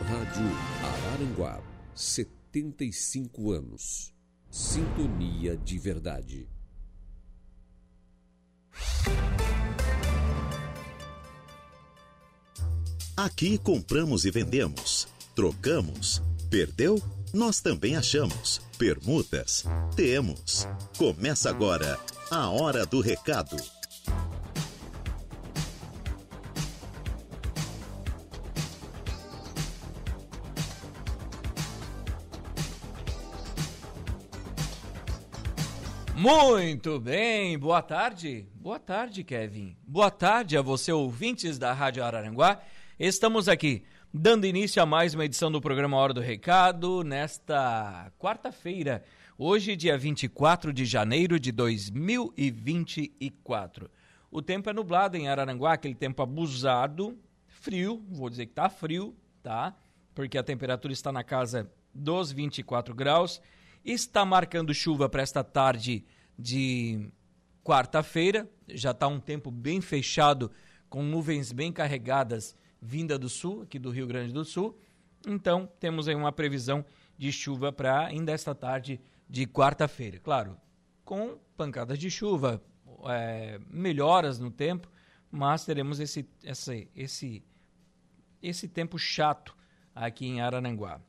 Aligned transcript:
Rádio 0.00 0.46
Araranguá, 0.82 1.60
75 1.94 3.52
anos. 3.52 4.12
Sintonia 4.50 5.56
de 5.56 5.78
verdade. 5.78 6.48
Aqui 13.16 13.58
compramos 13.58 14.24
e 14.24 14.30
vendemos, 14.30 15.06
trocamos, 15.34 16.22
perdeu? 16.50 17.00
Nós 17.32 17.60
também 17.60 17.96
achamos. 17.96 18.60
Permutas? 18.76 19.64
Temos. 19.94 20.66
Começa 20.98 21.48
agora 21.48 21.98
a 22.30 22.48
Hora 22.50 22.84
do 22.84 23.00
Recado. 23.00 23.56
Muito 36.22 36.98
bem, 37.00 37.58
boa 37.58 37.82
tarde. 37.82 38.46
Boa 38.54 38.78
tarde, 38.78 39.24
Kevin. 39.24 39.76
Boa 39.84 40.08
tarde 40.08 40.56
a 40.56 40.62
você, 40.62 40.92
ouvintes 40.92 41.58
da 41.58 41.72
Rádio 41.72 42.04
Araranguá. 42.04 42.62
Estamos 42.96 43.48
aqui 43.48 43.82
dando 44.14 44.46
início 44.46 44.80
a 44.80 44.86
mais 44.86 45.14
uma 45.14 45.24
edição 45.24 45.50
do 45.50 45.60
programa 45.60 45.96
Hora 45.96 46.14
do 46.14 46.20
Recado 46.20 47.02
nesta 47.02 48.12
quarta-feira, 48.20 49.02
hoje, 49.36 49.74
dia 49.74 49.98
24 49.98 50.72
de 50.72 50.84
janeiro 50.84 51.40
de 51.40 51.50
2024. 51.50 53.90
O 54.30 54.40
tempo 54.40 54.70
é 54.70 54.72
nublado 54.72 55.16
em 55.16 55.28
Araranguá, 55.28 55.72
aquele 55.72 55.96
tempo 55.96 56.22
abusado, 56.22 57.18
frio, 57.48 58.00
vou 58.08 58.30
dizer 58.30 58.46
que 58.46 58.52
tá 58.52 58.68
frio, 58.68 59.12
tá? 59.42 59.74
Porque 60.14 60.38
a 60.38 60.44
temperatura 60.44 60.92
está 60.92 61.10
na 61.10 61.24
casa 61.24 61.68
dos 61.92 62.30
24 62.30 62.94
graus 62.94 63.42
está 63.84 64.24
marcando 64.24 64.72
chuva 64.72 65.08
para 65.08 65.22
esta 65.22 65.42
tarde 65.42 66.04
de 66.38 67.10
quarta-feira. 67.64 68.48
Já 68.68 68.90
está 68.90 69.06
um 69.06 69.20
tempo 69.20 69.50
bem 69.50 69.80
fechado, 69.80 70.50
com 70.88 71.02
nuvens 71.02 71.52
bem 71.52 71.72
carregadas 71.72 72.56
vinda 72.80 73.18
do 73.18 73.28
sul, 73.28 73.62
aqui 73.62 73.78
do 73.78 73.90
Rio 73.90 74.06
Grande 74.06 74.32
do 74.32 74.44
Sul. 74.44 74.76
Então, 75.26 75.70
temos 75.78 76.08
aí 76.08 76.14
uma 76.14 76.32
previsão 76.32 76.84
de 77.16 77.30
chuva 77.30 77.72
para 77.72 78.06
ainda 78.06 78.32
esta 78.32 78.54
tarde 78.54 79.00
de 79.28 79.46
quarta-feira. 79.46 80.18
Claro, 80.18 80.56
com 81.04 81.38
pancadas 81.56 81.98
de 81.98 82.10
chuva, 82.10 82.60
é, 83.08 83.60
melhoras 83.70 84.38
no 84.38 84.50
tempo, 84.50 84.90
mas 85.30 85.64
teremos 85.64 86.00
esse, 86.00 86.28
esse, 86.42 86.90
esse, 86.94 87.44
esse 88.42 88.68
tempo 88.68 88.98
chato 88.98 89.56
aqui 89.94 90.26
em 90.26 90.40
Arananguá. 90.40 91.00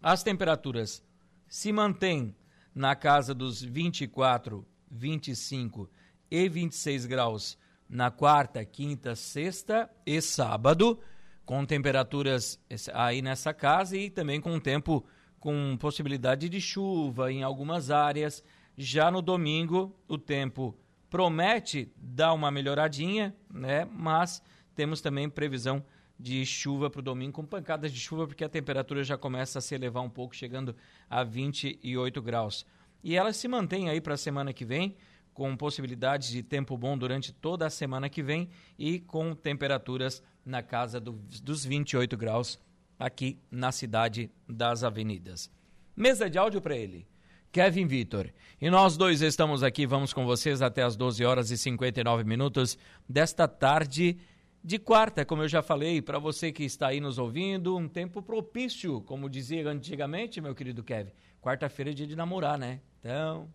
As 0.00 0.22
temperaturas 0.22 1.04
se 1.48 1.72
mantém 1.72 2.34
na 2.76 2.94
casa 2.94 3.34
dos 3.34 3.62
24, 3.62 4.62
25 4.90 5.88
e 6.30 6.46
26 6.46 7.06
graus 7.06 7.58
na 7.88 8.10
quarta, 8.10 8.62
quinta, 8.66 9.16
sexta 9.16 9.88
e 10.04 10.20
sábado, 10.20 11.00
com 11.46 11.64
temperaturas 11.64 12.60
aí 12.92 13.22
nessa 13.22 13.54
casa 13.54 13.96
e 13.96 14.10
também 14.10 14.42
com 14.42 14.60
tempo 14.60 15.06
com 15.40 15.74
possibilidade 15.78 16.50
de 16.50 16.60
chuva 16.60 17.32
em 17.32 17.42
algumas 17.42 17.90
áreas. 17.90 18.44
Já 18.76 19.10
no 19.10 19.22
domingo, 19.22 19.98
o 20.06 20.18
tempo 20.18 20.76
promete 21.08 21.90
dar 21.96 22.34
uma 22.34 22.50
melhoradinha, 22.50 23.34
né? 23.50 23.86
Mas 23.90 24.42
temos 24.74 25.00
também 25.00 25.30
previsão 25.30 25.82
de 26.18 26.44
chuva 26.46 26.88
para 26.88 27.00
o 27.00 27.02
domingo, 27.02 27.32
com 27.32 27.44
pancadas 27.44 27.92
de 27.92 28.00
chuva, 28.00 28.26
porque 28.26 28.44
a 28.44 28.48
temperatura 28.48 29.04
já 29.04 29.18
começa 29.18 29.58
a 29.58 29.62
se 29.62 29.74
elevar 29.74 30.02
um 30.02 30.10
pouco, 30.10 30.34
chegando 30.34 30.74
a 31.08 31.22
28 31.22 32.22
graus. 32.22 32.66
E 33.02 33.14
ela 33.14 33.32
se 33.32 33.46
mantém 33.46 33.88
aí 33.88 34.00
para 34.00 34.14
a 34.14 34.18
semana 34.18 34.52
que 34.52 34.64
vem, 34.64 34.96
com 35.34 35.54
possibilidades 35.54 36.30
de 36.30 36.42
tempo 36.42 36.78
bom 36.78 36.96
durante 36.96 37.32
toda 37.32 37.66
a 37.66 37.70
semana 37.70 38.08
que 38.08 38.22
vem 38.22 38.48
e 38.78 39.00
com 39.00 39.34
temperaturas 39.34 40.22
na 40.44 40.62
casa 40.62 40.98
do, 40.98 41.12
dos 41.42 41.64
28 41.64 42.16
graus 42.16 42.58
aqui 42.98 43.38
na 43.50 43.70
cidade 43.70 44.30
das 44.48 44.82
avenidas. 44.82 45.50
Mesa 45.94 46.30
de 46.30 46.38
áudio 46.38 46.62
para 46.62 46.74
ele. 46.74 47.06
Kevin 47.52 47.86
Vitor. 47.86 48.30
E 48.60 48.68
nós 48.70 48.96
dois 48.96 49.22
estamos 49.22 49.62
aqui, 49.62 49.86
vamos 49.86 50.12
com 50.12 50.24
vocês 50.24 50.60
até 50.60 50.82
as 50.82 50.96
12 50.96 51.24
horas 51.24 51.50
e 51.50 51.58
59 51.58 52.24
minutos 52.24 52.78
desta 53.08 53.46
tarde 53.46 54.18
de 54.66 54.80
quarta, 54.80 55.24
como 55.24 55.44
eu 55.44 55.48
já 55.48 55.62
falei, 55.62 56.02
para 56.02 56.18
você 56.18 56.50
que 56.50 56.64
está 56.64 56.88
aí 56.88 56.98
nos 56.98 57.18
ouvindo, 57.18 57.76
um 57.76 57.86
tempo 57.86 58.20
propício, 58.20 59.00
como 59.02 59.30
dizia 59.30 59.64
antigamente, 59.68 60.40
meu 60.40 60.56
querido 60.56 60.82
Kevin. 60.82 61.12
Quarta-feira 61.40 61.92
é 61.92 61.94
dia 61.94 62.04
de 62.04 62.16
namorar, 62.16 62.58
né? 62.58 62.80
Então, 62.98 63.48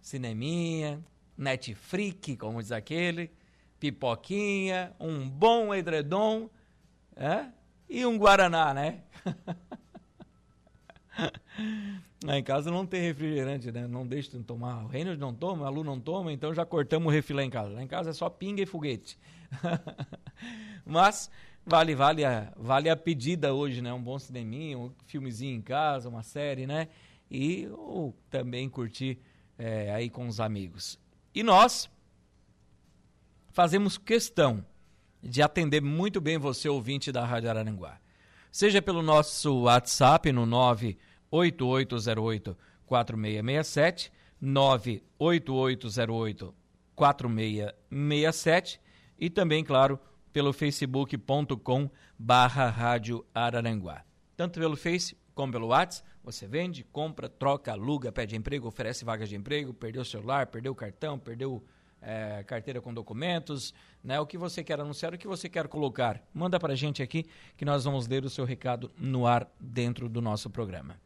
cineminha, 0.00 1.00
Netflix, 1.36 2.36
como 2.36 2.60
diz 2.60 2.72
aquele, 2.72 3.30
pipoquinha, 3.78 4.96
um 4.98 5.30
bom 5.30 5.72
edredom 5.72 6.50
é? 7.14 7.46
e 7.88 8.04
um 8.04 8.18
guaraná, 8.18 8.74
né? 8.74 9.02
Lá 12.24 12.36
em 12.36 12.42
casa 12.42 12.68
não 12.68 12.84
tem 12.84 13.00
refrigerante, 13.00 13.70
né? 13.70 13.86
Não 13.86 14.04
deixa 14.04 14.36
de 14.36 14.42
tomar. 14.42 14.86
O 14.86 14.88
Reino 14.88 15.16
não 15.16 15.32
toma, 15.32 15.66
a 15.66 15.70
Lu 15.70 15.84
não 15.84 16.00
toma, 16.00 16.32
então 16.32 16.52
já 16.52 16.66
cortamos 16.66 17.06
o 17.06 17.14
refri 17.14 17.32
lá 17.32 17.44
em 17.44 17.50
casa. 17.50 17.72
Lá 17.72 17.80
em 17.80 17.86
casa 17.86 18.10
é 18.10 18.12
só 18.12 18.28
pinga 18.28 18.60
e 18.60 18.66
foguete. 18.66 19.16
Mas 20.84 21.30
vale, 21.64 21.94
vale, 21.94 22.24
a, 22.24 22.52
vale 22.56 22.88
a 22.88 22.96
pedida 22.96 23.52
hoje, 23.52 23.82
né? 23.82 23.92
Um 23.92 24.02
bom 24.02 24.18
cineminha, 24.18 24.78
um 24.78 24.92
filmezinho 25.06 25.56
em 25.56 25.62
casa, 25.62 26.08
uma 26.08 26.22
série, 26.22 26.66
né? 26.66 26.88
E 27.30 27.68
ou 27.72 28.16
também 28.30 28.68
curtir 28.68 29.18
é, 29.58 29.92
aí 29.92 30.08
com 30.08 30.26
os 30.26 30.40
amigos. 30.40 30.98
E 31.34 31.42
nós 31.42 31.90
fazemos 33.50 33.98
questão 33.98 34.64
de 35.22 35.42
atender 35.42 35.82
muito 35.82 36.20
bem 36.20 36.38
você, 36.38 36.68
ouvinte 36.68 37.12
da 37.12 37.24
Rádio 37.24 37.50
Araranguá. 37.50 37.98
Seja 38.50 38.80
pelo 38.80 39.02
nosso 39.02 39.62
WhatsApp 39.62 40.32
no 40.32 40.46
98808 40.46 42.56
4667, 42.86 44.10
98808 44.40 46.54
4667 46.94 48.80
e 49.18 49.28
também, 49.28 49.64
claro, 49.64 49.98
pelo 50.32 50.52
facebook.com 50.52 51.90
barra 52.18 52.68
Rádio 52.68 53.24
Araranguá. 53.34 54.04
Tanto 54.36 54.60
pelo 54.60 54.76
Face 54.76 55.16
como 55.34 55.52
pelo 55.52 55.68
WhatsApp, 55.68 56.06
você 56.22 56.46
vende, 56.46 56.84
compra, 56.84 57.28
troca, 57.28 57.72
aluga, 57.72 58.12
pede 58.12 58.36
emprego, 58.36 58.68
oferece 58.68 59.04
vagas 59.04 59.28
de 59.28 59.36
emprego, 59.36 59.72
perdeu 59.72 60.02
o 60.02 60.04
celular, 60.04 60.46
perdeu 60.48 60.72
o 60.72 60.74
cartão, 60.74 61.18
perdeu 61.18 61.64
é, 62.02 62.42
carteira 62.44 62.80
com 62.80 62.92
documentos, 62.92 63.72
né? 64.02 64.20
O 64.20 64.26
que 64.26 64.36
você 64.36 64.62
quer 64.62 64.80
anunciar, 64.80 65.14
o 65.14 65.18
que 65.18 65.26
você 65.26 65.48
quer 65.48 65.68
colocar, 65.68 66.22
manda 66.32 66.58
para 66.58 66.72
a 66.72 66.76
gente 66.76 67.02
aqui 67.02 67.24
que 67.56 67.64
nós 67.64 67.84
vamos 67.84 68.06
ler 68.06 68.24
o 68.24 68.30
seu 68.30 68.44
recado 68.44 68.90
no 68.98 69.26
ar 69.26 69.50
dentro 69.58 70.08
do 70.08 70.20
nosso 70.20 70.50
programa. 70.50 71.00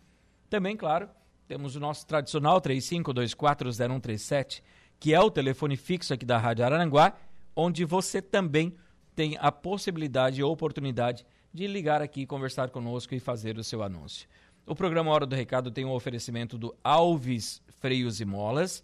Também, 0.51 0.77
claro, 0.77 1.09
temos 1.47 1.77
o 1.77 1.81
nosso 1.81 2.07
tradicional 2.07 2.61
35240137, 2.61 4.63
que 4.99 5.15
é 5.15 5.21
o 5.21 5.31
telefone 5.31 5.77
fixo 5.77 6.15
aqui 6.15 6.25
da 6.25 6.39
Rádio 6.39 6.65
Araranguá, 6.65 7.15
onde 7.55 7.85
você 7.85 8.21
também 8.23 8.75
tem 9.15 9.37
a 9.41 9.53
possibilidade 9.53 10.41
e 10.41 10.45
oportunidade 10.45 11.27
de 11.53 11.67
ligar 11.67 12.01
aqui, 12.01 12.27
conversar 12.27 12.71
conosco 12.71 13.15
e 13.15 13.21
fazer 13.21 13.59
o 13.59 13.65
seu 13.65 13.83
anúncio. 13.83 14.27
O 14.67 14.75
programa 14.75 15.11
Hora 15.11 15.27
do 15.27 15.37
Recado 15.37 15.71
tem 15.71 15.85
um 15.85 15.93
oferecimento 15.93 16.57
do 16.57 16.75
Alves 16.83 17.61
Freios 17.81 18.21
e 18.21 18.25
Molas, 18.25 18.83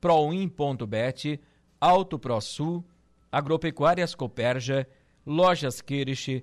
Proin.bet, 0.00 1.40
Auto 1.80 2.18
ProSul, 2.18 2.84
Agropecuárias 3.30 4.14
Coperja, 4.14 4.88
Lojas 5.26 5.80
Kirsch, 5.80 6.42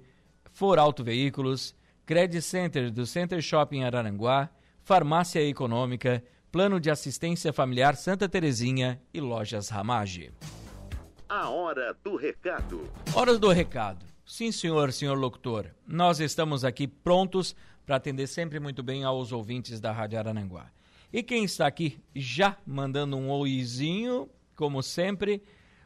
For 0.52 0.78
Auto 0.78 1.04
Veículos, 1.04 1.76
Credit 2.06 2.42
Center 2.42 2.92
do 2.92 3.06
Center 3.06 3.42
Shopping 3.42 3.84
Araranguá, 3.84 4.50
Farmácia 4.84 5.42
Econômica, 5.42 6.24
Plano 6.52 6.80
de 6.80 6.92
Assistência 6.92 7.52
Familiar 7.52 7.96
Santa 7.96 8.30
Terezinha 8.30 9.02
e 9.14 9.20
Lojas 9.20 9.70
Ramage. 9.70 10.32
A 11.38 11.50
hora 11.50 11.94
do 12.02 12.16
recado. 12.16 12.90
Hora 13.14 13.38
do 13.38 13.50
recado. 13.50 14.06
Sim, 14.26 14.54
senhor, 14.54 14.94
senhor 14.94 15.18
locutor. 15.18 15.66
Nós 15.86 16.22
estamos 16.22 16.64
aqui 16.64 16.88
prontos 16.88 17.54
para 17.86 17.98
atender 17.98 18.26
sempre 18.28 18.58
muito 18.58 18.82
bem 18.82 19.04
aos 19.04 19.34
ouvintes 19.34 19.82
da 19.82 19.92
Rádio 19.92 20.18
Arananguá. 20.18 20.68
E 21.12 21.22
quem 21.22 21.44
está 21.44 21.68
aqui 21.68 22.02
já 22.16 22.56
mandando 22.66 23.18
um 23.18 23.30
oizinho, 23.30 24.30
como 24.56 24.82
sempre, 24.82 25.44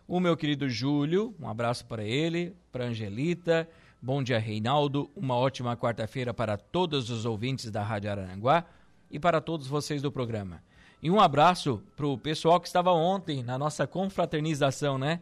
o 0.08 0.20
meu 0.20 0.38
querido 0.38 0.70
Júlio, 0.70 1.34
um 1.40 1.50
abraço 1.50 1.84
para 1.88 2.04
ele, 2.04 2.56
para 2.72 2.86
Angelita, 2.86 3.68
bom 4.00 4.22
dia 4.22 4.38
Reinaldo, 4.38 5.10
uma 5.16 5.36
ótima 5.36 5.76
quarta-feira 5.76 6.32
para 6.32 6.58
todos 6.58 7.10
os 7.10 7.26
ouvintes 7.26 7.72
da 7.72 7.82
Rádio 7.82 8.12
Arananguá 8.12 8.66
e 9.10 9.18
para 9.18 9.42
todos 9.42 9.66
vocês 9.66 10.00
do 10.00 10.12
programa. 10.12 10.62
E 11.02 11.10
um 11.10 11.20
abraço 11.20 11.82
para 11.96 12.06
o 12.06 12.20
pessoal 12.20 12.60
que 12.60 12.68
estava 12.68 12.92
ontem 12.92 13.42
na 13.42 13.58
nossa 13.58 13.88
confraternização, 13.88 15.00
né? 15.00 15.20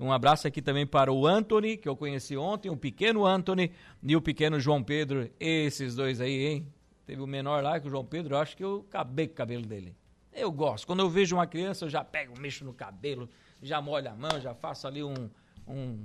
Um 0.00 0.10
abraço 0.10 0.48
aqui 0.48 0.62
também 0.62 0.86
para 0.86 1.12
o 1.12 1.26
Anthony, 1.26 1.76
que 1.76 1.86
eu 1.86 1.94
conheci 1.94 2.34
ontem, 2.34 2.70
o 2.70 2.76
pequeno 2.76 3.26
Anthony 3.26 3.70
e 4.02 4.16
o 4.16 4.22
pequeno 4.22 4.58
João 4.58 4.82
Pedro. 4.82 5.30
Esses 5.38 5.94
dois 5.94 6.22
aí, 6.22 6.46
hein? 6.46 6.66
Teve 7.04 7.20
o 7.20 7.26
menor 7.26 7.62
lá, 7.62 7.78
que 7.78 7.86
o 7.86 7.90
João 7.90 8.04
Pedro, 8.04 8.34
eu 8.34 8.38
acho 8.38 8.56
que 8.56 8.64
eu 8.64 8.86
acabei 8.88 9.26
com 9.26 9.34
o 9.34 9.36
cabelo 9.36 9.66
dele. 9.66 9.94
Eu 10.32 10.50
gosto. 10.50 10.86
Quando 10.86 11.00
eu 11.00 11.10
vejo 11.10 11.36
uma 11.36 11.46
criança, 11.46 11.84
eu 11.84 11.90
já 11.90 12.02
pego, 12.02 12.38
mexo 12.40 12.64
no 12.64 12.72
cabelo, 12.72 13.28
já 13.60 13.82
molho 13.82 14.08
a 14.10 14.14
mão, 14.14 14.40
já 14.40 14.54
faço 14.54 14.86
ali 14.86 15.02
um, 15.04 15.28
um 15.68 15.98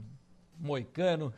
moicano. 0.60 1.34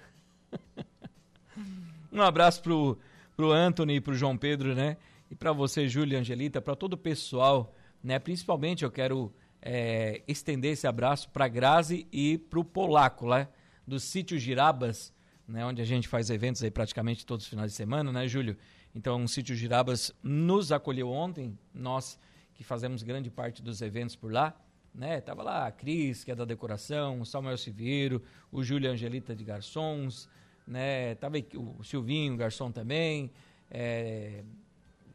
um 2.11 2.23
abraço 2.23 2.63
pro, 2.63 2.97
pro 3.35 3.51
Anthony 3.51 3.97
e 3.97 4.01
pro 4.01 4.15
João 4.15 4.35
Pedro, 4.35 4.73
né? 4.73 4.97
E 5.29 5.35
para 5.35 5.51
você, 5.51 5.87
Júlia 5.87 6.19
Angelita, 6.19 6.59
para 6.59 6.75
todo 6.75 6.93
o 6.93 6.97
pessoal, 6.97 7.75
né? 8.03 8.17
Principalmente 8.17 8.83
eu 8.83 8.89
quero 8.89 9.31
é, 9.69 10.21
estender 10.29 10.71
esse 10.71 10.87
abraço 10.87 11.29
para 11.29 11.45
Grazi 11.45 12.07
e 12.09 12.37
para 12.37 12.57
o 12.57 12.63
Polaco, 12.63 13.25
lá 13.25 13.49
do 13.85 13.99
sítio 13.99 14.39
Girabas, 14.39 15.13
né? 15.45 15.65
Onde 15.65 15.81
a 15.81 15.85
gente 15.85 16.07
faz 16.07 16.29
eventos 16.29 16.63
aí 16.63 16.71
praticamente 16.71 17.25
todos 17.25 17.43
os 17.43 17.49
finais 17.49 17.71
de 17.71 17.75
semana, 17.75 18.09
né, 18.09 18.29
Júlio? 18.29 18.55
Então, 18.95 19.21
o 19.21 19.27
Sítio 19.27 19.53
Girabas 19.55 20.13
nos 20.23 20.71
acolheu 20.71 21.09
ontem, 21.09 21.59
nós 21.73 22.17
que 22.53 22.63
fazemos 22.63 23.03
grande 23.03 23.29
parte 23.29 23.61
dos 23.61 23.81
eventos 23.81 24.15
por 24.15 24.31
lá, 24.31 24.57
né? 24.95 25.19
Tava 25.19 25.43
lá 25.43 25.67
a 25.67 25.71
Cris, 25.71 26.23
que 26.23 26.31
é 26.31 26.35
da 26.35 26.45
decoração, 26.45 27.19
o 27.19 27.25
Samuel 27.25 27.57
Siveiro, 27.57 28.23
o 28.49 28.63
Júlio 28.63 28.89
Angelita 28.89 29.35
de 29.35 29.43
garçons, 29.43 30.29
né? 30.65 31.13
Tava 31.15 31.35
o 31.55 31.83
Silvinho, 31.83 32.37
garçom 32.37 32.71
também, 32.71 33.29
é, 33.69 34.45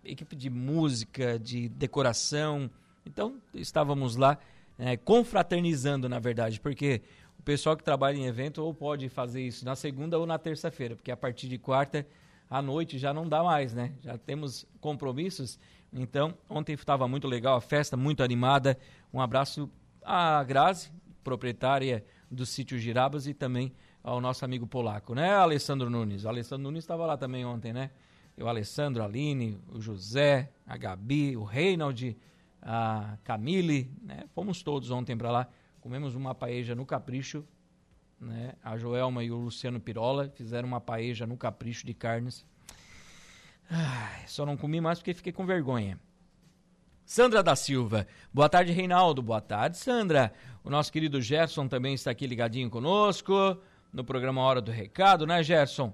equipe 0.05 0.37
de 0.37 0.51
música, 0.51 1.39
de 1.39 1.71
decoração. 1.71 2.71
Então, 3.05 3.37
estávamos 3.55 4.17
lá 4.17 4.39
é, 4.79 4.97
confraternizando, 4.97 6.09
na 6.09 6.19
verdade, 6.19 6.61
porque 6.61 7.03
o 7.39 7.43
pessoal 7.43 7.77
que 7.77 7.83
trabalha 7.83 8.17
em 8.17 8.27
evento 8.27 8.63
ou 8.63 8.73
pode 8.73 9.09
fazer 9.09 9.43
isso 9.43 9.65
na 9.65 9.75
segunda 9.75 10.19
ou 10.19 10.27
na 10.27 10.39
terça-feira, 10.39 10.95
porque 10.95 11.11
a 11.11 11.17
partir 11.17 11.49
de 11.49 11.59
quarta 11.59 12.07
à 12.49 12.63
noite 12.63 12.99
já 12.99 13.13
não 13.13 13.29
dá 13.29 13.43
mais, 13.43 13.73
né? 13.75 13.93
Já 14.03 14.17
temos 14.17 14.67
compromissos. 14.81 15.59
Então, 15.93 16.35
ontem 16.49 16.73
estava 16.75 17.09
muito 17.09 17.27
legal, 17.27 17.57
a 17.57 17.61
festa 17.61 17.97
muito 17.97 18.23
animada. 18.23 18.79
Um 19.13 19.21
abraço 19.21 19.71
à 20.05 20.43
Grazi, 20.45 20.91
proprietária 21.25 22.05
do 22.31 22.47
sítio 22.47 22.79
Girabas, 22.79 23.27
e 23.27 23.35
também 23.35 23.73
ao 24.03 24.21
nosso 24.21 24.45
amigo 24.45 24.67
polaco, 24.67 25.15
né, 25.15 25.33
Alessandro 25.35 25.89
Nunes? 25.89 26.25
O 26.25 26.29
Alessandro 26.29 26.65
Nunes 26.65 26.85
estava 26.85 27.07
lá 27.07 27.17
também 27.17 27.45
ontem, 27.45 27.73
né? 27.73 27.91
O 28.37 28.47
Alessandro, 28.47 29.03
a 29.03 29.07
Aline, 29.07 29.59
o 29.73 29.81
José, 29.81 30.51
a 30.67 30.77
Gabi, 30.77 31.37
o 31.37 31.45
Reinald, 31.45 32.17
a 32.62 33.19
Camille, 33.25 33.91
né? 34.00 34.25
Fomos 34.35 34.62
todos 34.62 34.91
ontem 34.91 35.17
para 35.17 35.31
lá. 35.31 35.49
Comemos 35.81 36.14
uma 36.14 36.35
paeja 36.35 36.75
no 36.75 36.87
Capricho, 36.87 37.44
né? 38.20 38.55
A 38.62 38.79
Joelma 38.79 39.25
e 39.25 39.31
o 39.31 39.37
Luciano 39.37 39.81
Pirola 39.81 40.31
fizeram 40.31 40.69
uma 40.69 40.81
paeja 40.81 41.26
no 41.26 41.37
capricho 41.37 41.85
de 41.85 41.93
carnes. 41.93 42.47
Ai, 43.69 44.26
só 44.29 44.47
não 44.47 44.56
comi 44.56 44.81
mais 44.81 44.99
porque 44.99 45.12
fiquei 45.12 45.32
com 45.32 45.44
vergonha. 45.44 45.99
Sandra 47.05 47.43
da 47.43 47.56
Silva. 47.56 48.06
Boa 48.32 48.49
tarde, 48.49 48.73
Reinaldo. 48.73 49.20
Boa 49.20 49.41
tarde, 49.41 49.76
Sandra. 49.76 50.32
O 50.62 50.70
nosso 50.70 50.93
querido 50.93 51.20
Gerson 51.20 51.67
também 51.67 51.94
está 51.94 52.11
aqui 52.11 52.26
ligadinho 52.26 52.70
conosco 52.70 53.61
no 53.93 54.05
programa 54.05 54.41
Hora 54.41 54.61
do 54.61 54.70
Recado, 54.70 55.26
né, 55.26 55.43
Gerson? 55.43 55.93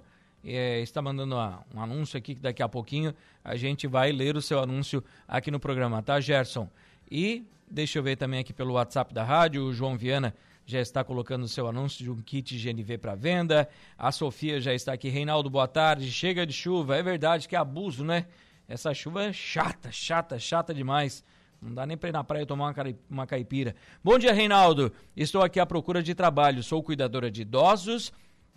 É, 0.55 0.81
está 0.81 1.03
mandando 1.03 1.35
uma, 1.35 1.65
um 1.75 1.81
anúncio 1.81 2.17
aqui 2.17 2.35
que 2.35 2.41
daqui 2.41 2.62
a 2.62 2.69
pouquinho 2.69 3.15
a 3.45 3.56
gente 3.56 3.87
vai 3.87 4.12
ler 4.12 4.37
o 4.37 4.43
seu 4.43 4.61
anúncio 4.61 5.03
aqui 5.27 5.50
no 5.50 5.61
programa, 5.61 6.03
tá, 6.03 6.21
Gerson? 6.21 6.69
E 7.11 7.45
deixa 7.71 7.99
eu 7.99 8.03
ver 8.03 8.17
também 8.17 8.41
aqui 8.41 8.53
pelo 8.53 8.75
WhatsApp 8.75 9.12
da 9.12 9.25
rádio, 9.25 9.65
o 9.65 9.73
João 9.73 9.97
Viana 9.97 10.35
já 10.69 10.81
está 10.81 11.03
colocando 11.03 11.45
o 11.45 11.49
seu 11.49 11.67
anúncio 11.67 12.05
de 12.05 12.11
um 12.11 12.21
kit 12.21 12.55
GNV 12.59 12.99
para 12.99 13.15
venda. 13.15 13.67
A 13.97 14.12
Sofia 14.12 14.61
já 14.61 14.75
está 14.75 14.93
aqui. 14.93 15.09
Reinaldo, 15.09 15.49
boa 15.49 15.67
tarde. 15.67 16.12
Chega 16.12 16.47
de 16.47 16.53
chuva. 16.53 16.95
É 16.95 17.03
verdade 17.03 17.49
que 17.49 17.56
é 17.56 17.59
abuso, 17.59 18.05
né? 18.05 18.27
Essa 18.69 18.93
chuva 18.93 19.25
é 19.25 19.33
chata, 19.33 19.91
chata, 19.91 20.39
chata 20.39 20.75
demais. 20.75 21.25
Não 21.61 21.73
dá 21.73 21.87
nem 21.87 21.97
para 21.97 22.11
ir 22.11 22.12
na 22.12 22.23
praia 22.23 22.45
tomar 22.45 22.75
uma 23.09 23.27
caipira. 23.27 23.75
Bom 24.05 24.19
dia, 24.19 24.35
Reinaldo. 24.35 24.93
Estou 25.17 25.43
aqui 25.43 25.59
à 25.59 25.65
procura 25.65 26.03
de 26.03 26.15
trabalho. 26.15 26.62
Sou 26.62 26.83
cuidadora 26.83 27.31
de 27.31 27.41
idosos. 27.41 28.12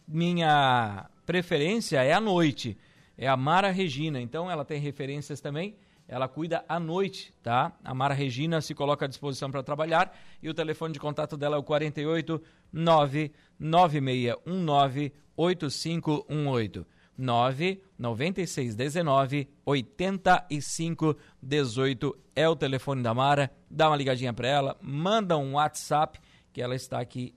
Minha 0.06 1.10
preferência 1.32 2.04
é 2.04 2.12
à 2.12 2.20
noite. 2.20 2.78
É 3.18 3.28
a 3.28 3.38
Mara 3.38 3.72
Regina. 3.72 4.20
Então, 4.20 4.52
ela 4.52 4.66
tem 4.66 4.82
referências 4.82 5.40
também 5.40 5.76
ela 6.12 6.28
cuida 6.28 6.64
à 6.68 6.78
noite, 6.78 7.34
tá? 7.42 7.72
A 7.86 7.94
Mara 7.94 8.14
Regina 8.14 8.60
se 8.60 8.76
coloca 8.76 9.06
à 9.06 9.08
disposição 9.08 9.50
para 9.50 9.64
trabalhar 9.64 10.14
e 10.44 10.50
o 10.50 10.54
telefone 10.54 10.94
de 10.94 11.00
contato 11.00 11.38
dela 11.38 11.56
é 11.56 11.60
o 11.60 11.64
48 11.64 12.44
99619 12.74 15.14
8518. 15.38 16.86
99619 17.18 19.48
8518 19.66 22.20
é 22.36 22.50
o 22.50 22.58
telefone 22.58 23.02
da 23.02 23.14
Mara. 23.14 23.50
Dá 23.70 23.90
uma 23.90 23.96
ligadinha 23.96 24.34
para 24.34 24.50
ela, 24.50 24.76
manda 24.82 25.38
um 25.38 25.54
WhatsApp 25.54 26.20
que 26.52 26.62
ela 26.62 26.76
está 26.76 27.00
aqui 27.00 27.34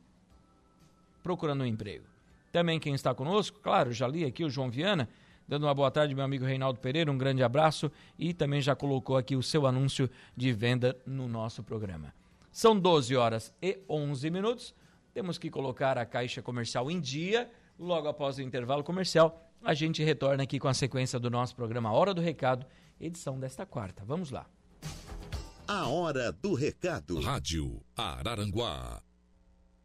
procurando 1.23 1.63
um 1.63 1.67
emprego. 1.67 2.14
Também 2.55 2.79
quem 2.79 2.95
está 2.95 3.13
conosco, 3.13 3.59
claro, 3.59 3.93
já 3.93 4.07
li 4.07 4.25
aqui 4.25 4.45
o 4.45 4.49
João 4.49 4.71
Viana, 4.71 5.09
dando 5.49 5.67
uma 5.67 5.75
boa 5.75 5.91
tarde, 5.91 6.15
meu 6.15 6.23
amigo 6.23 6.45
Reinaldo 6.45 6.79
Pereira, 6.79 7.11
um 7.11 7.19
grande 7.19 7.43
abraço 7.43 7.91
e 8.17 8.33
também 8.33 8.61
já 8.61 8.77
colocou 8.77 9.17
aqui 9.17 9.35
o 9.35 9.43
seu 9.43 9.67
anúncio 9.67 10.09
de 10.37 10.53
venda 10.53 10.97
no 11.05 11.27
nosso 11.27 11.65
programa. 11.65 12.15
São 12.53 12.79
12 12.79 13.17
horas 13.17 13.53
e 13.61 13.81
11 13.89 14.31
minutos. 14.31 14.73
Temos 15.13 15.37
que 15.37 15.51
colocar 15.51 15.99
a 15.99 16.07
caixa 16.07 16.41
comercial 16.41 16.89
em 16.89 17.01
dia. 17.01 17.51
Logo 17.77 18.07
após 18.07 18.39
o 18.39 18.43
intervalo 18.43 18.85
comercial, 18.85 19.51
a 19.61 19.75
gente 19.75 20.05
retorna 20.05 20.45
aqui 20.45 20.61
com 20.61 20.69
a 20.69 20.75
sequência 20.75 21.19
do 21.19 21.29
nosso 21.29 21.57
programa 21.57 21.91
Hora 21.91 22.15
do 22.15 22.21
Recado, 22.21 22.65
edição 23.01 23.37
desta 23.37 23.67
quarta. 23.67 24.05
Vamos 24.05 24.31
lá. 24.31 24.47
A 25.67 25.89
Hora 25.89 26.31
do 26.31 26.55
Recado. 26.55 27.21
Rádio 27.21 27.83
Araranguá. 27.97 29.03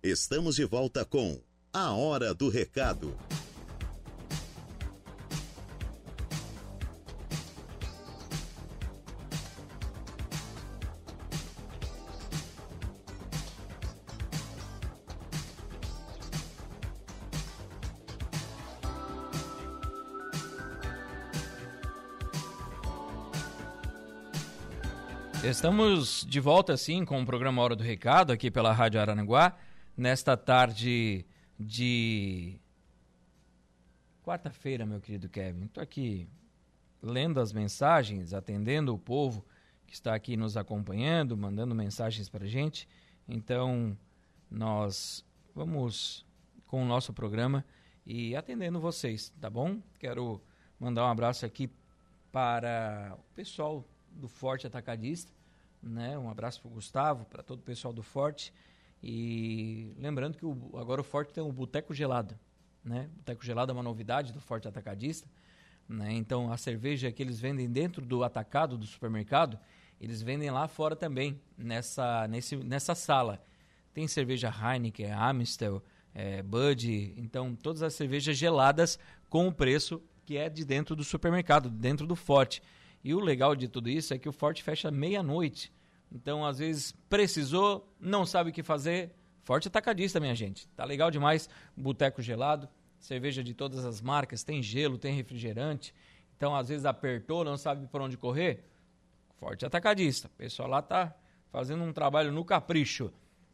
Estamos 0.03 0.57
de 0.57 0.65
volta 0.65 1.03
com 1.03 1.41
A 1.71 1.91
Hora 1.91 2.33
do 2.33 2.49
Recado. 2.49 3.15
Estamos 25.43 26.25
de 26.27 26.39
volta, 26.39 26.75
sim, 26.75 27.05
com 27.05 27.21
o 27.21 27.25
programa 27.25 27.61
Hora 27.61 27.75
do 27.75 27.83
Recado, 27.83 28.31
aqui 28.31 28.49
pela 28.49 28.73
Rádio 28.73 28.99
Aranaguá, 28.99 29.55
nesta 29.95 30.35
tarde 30.35 31.25
de 31.59 32.57
quarta-feira, 34.23 34.85
meu 34.85 35.01
querido 35.01 35.27
Kevin. 35.27 35.65
Estou 35.65 35.83
aqui 35.83 36.29
lendo 37.01 37.39
as 37.39 37.51
mensagens, 37.51 38.33
atendendo 38.33 38.93
o 38.93 38.97
povo 38.97 39.45
que 39.85 39.93
está 39.93 40.15
aqui 40.15 40.37
nos 40.37 40.55
acompanhando, 40.55 41.35
mandando 41.35 41.75
mensagens 41.75 42.29
para 42.29 42.45
a 42.45 42.47
gente. 42.47 42.87
Então, 43.27 43.97
nós 44.49 45.25
vamos 45.53 46.25
com 46.67 46.83
o 46.83 46.85
nosso 46.85 47.11
programa 47.11 47.65
e 48.05 48.35
atendendo 48.35 48.79
vocês, 48.79 49.33
tá 49.41 49.49
bom? 49.49 49.81
Quero 49.99 50.41
mandar 50.79 51.05
um 51.05 51.09
abraço 51.09 51.45
aqui 51.45 51.69
para 52.31 53.17
o 53.17 53.33
pessoal 53.33 53.83
do 54.11 54.27
Forte 54.27 54.65
Atacadista, 54.65 55.31
né? 55.81 56.17
Um 56.17 56.29
abraço 56.29 56.61
para 56.61 56.69
o 56.69 56.73
Gustavo, 56.73 57.25
para 57.25 57.43
todo 57.43 57.59
o 57.59 57.63
pessoal 57.63 57.93
do 57.93 58.03
Forte. 58.03 58.53
E 59.01 59.93
lembrando 59.97 60.37
que 60.37 60.45
o, 60.45 60.71
agora 60.75 61.01
o 61.01 61.03
Forte 61.03 61.33
tem 61.33 61.43
o 61.43 61.51
Boteco 61.51 61.93
Gelado. 61.93 62.37
Né? 62.83 63.09
Boteco 63.15 63.45
Gelado 63.45 63.71
é 63.71 63.73
uma 63.73 63.83
novidade 63.83 64.33
do 64.33 64.41
Forte 64.41 64.67
Atacadista. 64.67 65.27
Né? 65.87 66.13
Então 66.13 66.51
a 66.51 66.57
cerveja 66.57 67.11
que 67.11 67.23
eles 67.23 67.39
vendem 67.39 67.69
dentro 67.69 68.05
do 68.05 68.23
atacado 68.23 68.77
do 68.77 68.85
supermercado, 68.85 69.59
eles 69.99 70.21
vendem 70.21 70.49
lá 70.51 70.67
fora 70.67 70.95
também, 70.95 71.41
nessa, 71.57 72.27
nesse, 72.27 72.55
nessa 72.57 72.93
sala. 72.93 73.43
Tem 73.93 74.07
cerveja 74.07 74.49
Heineken, 74.49 75.11
Amstel, 75.11 75.83
é, 76.13 76.41
Bud, 76.41 77.13
então 77.17 77.55
todas 77.55 77.81
as 77.81 77.93
cervejas 77.93 78.37
geladas 78.37 78.99
com 79.29 79.47
o 79.47 79.53
preço 79.53 80.01
que 80.25 80.37
é 80.37 80.47
de 80.47 80.63
dentro 80.63 80.95
do 80.95 81.03
supermercado, 81.03 81.69
dentro 81.69 82.05
do 82.05 82.15
Forte. 82.15 82.61
E 83.03 83.13
o 83.13 83.19
legal 83.19 83.55
de 83.55 83.67
tudo 83.67 83.89
isso 83.89 84.13
é 84.13 84.19
que 84.19 84.29
o 84.29 84.33
Forte 84.33 84.61
fecha 84.61 84.91
meia-noite. 84.91 85.71
Então, 86.11 86.45
às 86.45 86.59
vezes, 86.59 86.91
precisou, 87.09 87.87
não 87.99 88.25
sabe 88.25 88.49
o 88.49 88.53
que 88.53 88.63
fazer. 88.63 89.11
Forte 89.43 89.67
atacadista, 89.67 90.19
minha 90.19 90.35
gente. 90.35 90.67
Tá 90.69 90.83
legal 90.83 91.11
demais. 91.11 91.49
Boteco 91.75 92.21
gelado, 92.21 92.67
cerveja 92.99 93.43
de 93.43 93.53
todas 93.53 93.85
as 93.85 94.01
marcas, 94.01 94.43
tem 94.43 94.61
gelo, 94.61 94.97
tem 94.97 95.13
refrigerante. 95.13 95.93
Então, 96.35 96.55
às 96.55 96.69
vezes, 96.69 96.85
apertou, 96.85 97.43
não 97.43 97.57
sabe 97.57 97.85
por 97.87 98.01
onde 98.01 98.17
correr. 98.17 98.63
Forte 99.37 99.65
atacadista. 99.65 100.27
O 100.27 100.37
pessoal 100.37 100.67
lá 100.67 100.81
tá 100.81 101.15
fazendo 101.51 101.83
um 101.83 101.93
trabalho 101.93 102.31
no 102.31 102.43
capricho. 102.43 103.11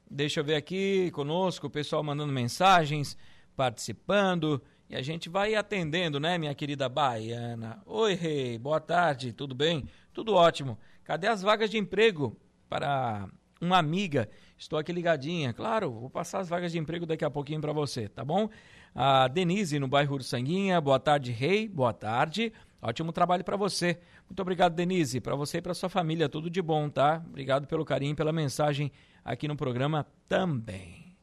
Deixa 0.09 0.39
eu 0.39 0.43
ver 0.43 0.55
aqui 0.55 1.11
conosco, 1.11 1.67
o 1.67 1.69
pessoal 1.69 2.03
mandando 2.03 2.31
mensagens, 2.31 3.17
participando. 3.55 4.61
E 4.89 4.95
a 4.95 5.01
gente 5.01 5.29
vai 5.29 5.55
atendendo, 5.55 6.19
né, 6.19 6.37
minha 6.37 6.53
querida 6.53 6.87
Baiana? 6.87 7.81
Oi, 7.85 8.13
rei, 8.13 8.57
boa 8.57 8.79
tarde, 8.79 9.33
tudo 9.33 9.55
bem? 9.55 9.85
Tudo 10.13 10.33
ótimo. 10.33 10.77
Cadê 11.03 11.27
as 11.27 11.41
vagas 11.41 11.69
de 11.69 11.77
emprego 11.77 12.37
para 12.75 13.29
uma 13.61 13.77
amiga? 13.77 14.29
Estou 14.57 14.77
aqui 14.77 14.91
ligadinha. 14.91 15.53
Claro, 15.53 15.91
vou 15.91 16.09
passar 16.09 16.39
as 16.39 16.49
vagas 16.49 16.73
de 16.73 16.77
emprego 16.77 17.05
daqui 17.05 17.23
a 17.23 17.29
pouquinho 17.29 17.61
para 17.61 17.71
você, 17.71 18.09
tá 18.09 18.23
bom? 18.23 18.49
A 18.93 19.29
Denise, 19.29 19.79
no 19.79 19.87
bairro 19.87 20.21
Sanguinha. 20.21 20.81
Boa 20.81 20.99
tarde, 20.99 21.31
rei. 21.31 21.69
Boa 21.69 21.93
tarde. 21.93 22.51
Ótimo 22.81 23.13
trabalho 23.13 23.45
para 23.45 23.55
você. 23.55 23.97
Muito 24.29 24.41
obrigado, 24.41 24.75
Denise. 24.75 25.21
Para 25.21 25.35
você 25.35 25.59
e 25.59 25.61
para 25.61 25.73
sua 25.73 25.87
família, 25.87 26.27
tudo 26.27 26.49
de 26.49 26.61
bom, 26.61 26.89
tá? 26.89 27.23
Obrigado 27.25 27.65
pelo 27.65 27.85
carinho, 27.85 28.15
pela 28.15 28.33
mensagem 28.33 28.91
aqui 29.23 29.47
no 29.47 29.55
programa 29.55 30.05
também. 30.27 31.15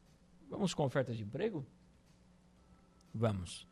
Vamos 0.49 0.73
com 0.73 0.85
oferta 0.85 1.15
de 1.15 1.23
emprego? 1.23 1.67
Vamos. 3.15 3.67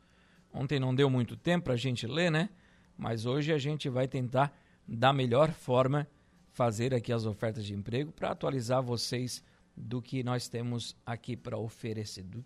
Ontem 0.53 0.79
não 0.79 0.93
deu 0.93 1.09
muito 1.09 1.35
tempo 1.35 1.65
para 1.65 1.73
a 1.73 1.77
gente 1.77 2.05
ler, 2.05 2.31
né? 2.31 2.49
Mas 2.95 3.25
hoje 3.25 3.51
a 3.51 3.57
gente 3.57 3.89
vai 3.89 4.07
tentar, 4.07 4.55
da 4.87 5.11
melhor 5.11 5.51
forma, 5.51 6.07
fazer 6.51 6.93
aqui 6.93 7.11
as 7.11 7.25
ofertas 7.25 7.65
de 7.65 7.73
emprego 7.73 8.11
para 8.11 8.31
atualizar 8.31 8.81
vocês 8.81 9.43
do 9.75 10.01
que 10.01 10.23
nós 10.23 10.47
temos 10.47 10.95
aqui 11.05 11.35
para 11.35 11.57
oferecer. 11.57 12.23
Do... 12.23 12.43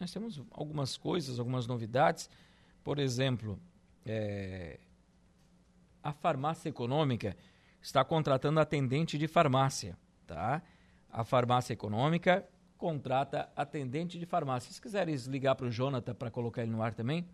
Nós 0.00 0.12
temos 0.12 0.42
algumas 0.50 0.96
coisas, 0.96 1.38
algumas 1.38 1.66
novidades. 1.66 2.28
Por 2.82 2.98
exemplo, 2.98 3.58
é... 4.04 4.80
a 6.02 6.12
farmácia 6.12 6.68
econômica 6.68 7.36
está 7.80 8.04
contratando 8.04 8.58
atendente 8.60 9.18
de 9.18 9.28
farmácia, 9.28 9.96
tá? 10.26 10.62
A 11.10 11.24
farmácia 11.24 11.72
econômica 11.72 12.48
contrata 12.78 13.48
atendente 13.54 14.18
de 14.18 14.26
farmácia. 14.26 14.72
Se 14.72 14.80
quiserem 14.80 15.14
ligar 15.28 15.54
para 15.54 15.66
o 15.66 15.70
Jonathan 15.70 16.14
para 16.14 16.30
colocar 16.30 16.62
ele 16.62 16.72
no 16.72 16.82
ar 16.82 16.94
também, 16.94 17.28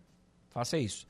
faça 0.49 0.77
isso. 0.77 1.07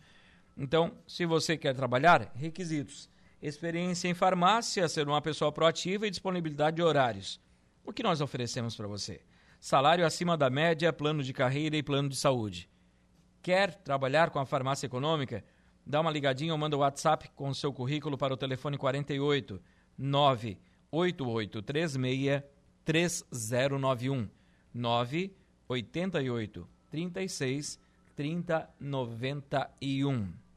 Então, 0.56 0.94
se 1.08 1.26
você 1.26 1.58
quer 1.58 1.74
trabalhar, 1.74 2.32
requisitos: 2.36 3.10
experiência 3.42 4.08
em 4.08 4.14
farmácia, 4.14 4.88
ser 4.88 5.08
uma 5.08 5.22
pessoa 5.22 5.52
proativa 5.52 6.06
e 6.06 6.10
disponibilidade 6.10 6.78
de 6.78 6.84
horários. 6.84 7.40
O 7.84 7.94
que 7.94 8.04
nós 8.04 8.22
oferecemos 8.22 8.76
para 8.76 8.88
você? 8.88 9.22
Salário 9.60 10.06
acima 10.06 10.38
da 10.38 10.50
média, 10.50 10.94
plano 10.94 11.22
de 11.24 11.34
carreira 11.34 11.76
e 11.76 11.84
plano 11.84 12.08
de 12.10 12.16
saúde. 12.16 12.70
Quer 13.42 13.74
trabalhar 13.76 14.30
com 14.30 14.40
a 14.40 14.46
farmácia 14.46 14.86
econômica? 14.86 15.44
Dá 15.86 16.02
uma 16.02 16.12
ligadinha 16.12 16.52
ou 16.52 16.58
manda 16.58 16.76
o 16.78 16.80
WhatsApp 16.80 17.30
com 17.36 17.50
o 17.50 17.56
seu 17.56 17.74
currículo 17.74 18.18
para 18.18 18.34
o 18.34 18.38
telefone 18.38 18.78
48 18.78 19.62
98836 19.98 22.44
3091 22.86 24.30
988 24.74 26.68
36 26.90 27.80
3091. 28.16 30.49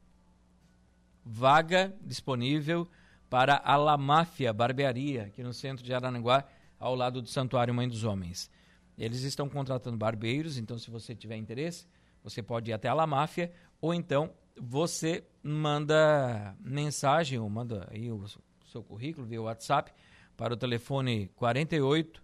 Vaga 1.25 1.95
disponível 2.01 2.87
para 3.29 3.61
a 3.63 3.75
La 3.75 3.97
Máfia 3.97 4.53
Barbearia, 4.53 5.23
aqui 5.23 5.41
no 5.41 5.53
centro 5.53 5.83
de 5.83 5.93
Arananguá, 5.93 6.45
ao 6.79 6.95
lado 6.95 7.21
do 7.21 7.27
Santuário 7.27 7.73
Mãe 7.73 7.87
dos 7.87 8.03
Homens. 8.03 8.51
Eles 8.97 9.23
estão 9.23 9.47
contratando 9.49 9.97
barbeiros, 9.97 10.57
então 10.57 10.77
se 10.77 10.91
você 10.91 11.15
tiver 11.15 11.37
interesse, 11.37 11.87
você 12.23 12.43
pode 12.43 12.69
ir 12.69 12.73
até 12.73 12.89
a 12.89 12.93
La 12.93 13.07
Máfia, 13.07 13.51
ou 13.81 13.93
então 13.93 14.31
você 14.55 15.23
manda 15.41 16.55
mensagem, 16.59 17.39
ou 17.39 17.49
manda 17.49 17.87
aí 17.91 18.11
o 18.11 18.23
seu 18.67 18.83
currículo 18.83 19.25
via 19.25 19.41
WhatsApp 19.41 19.91
para 20.37 20.53
o 20.53 20.57
telefone 20.57 21.31
48 21.35 22.21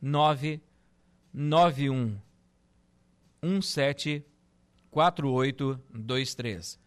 991 0.00 2.18
17 3.42 4.24
4823. 4.90 6.81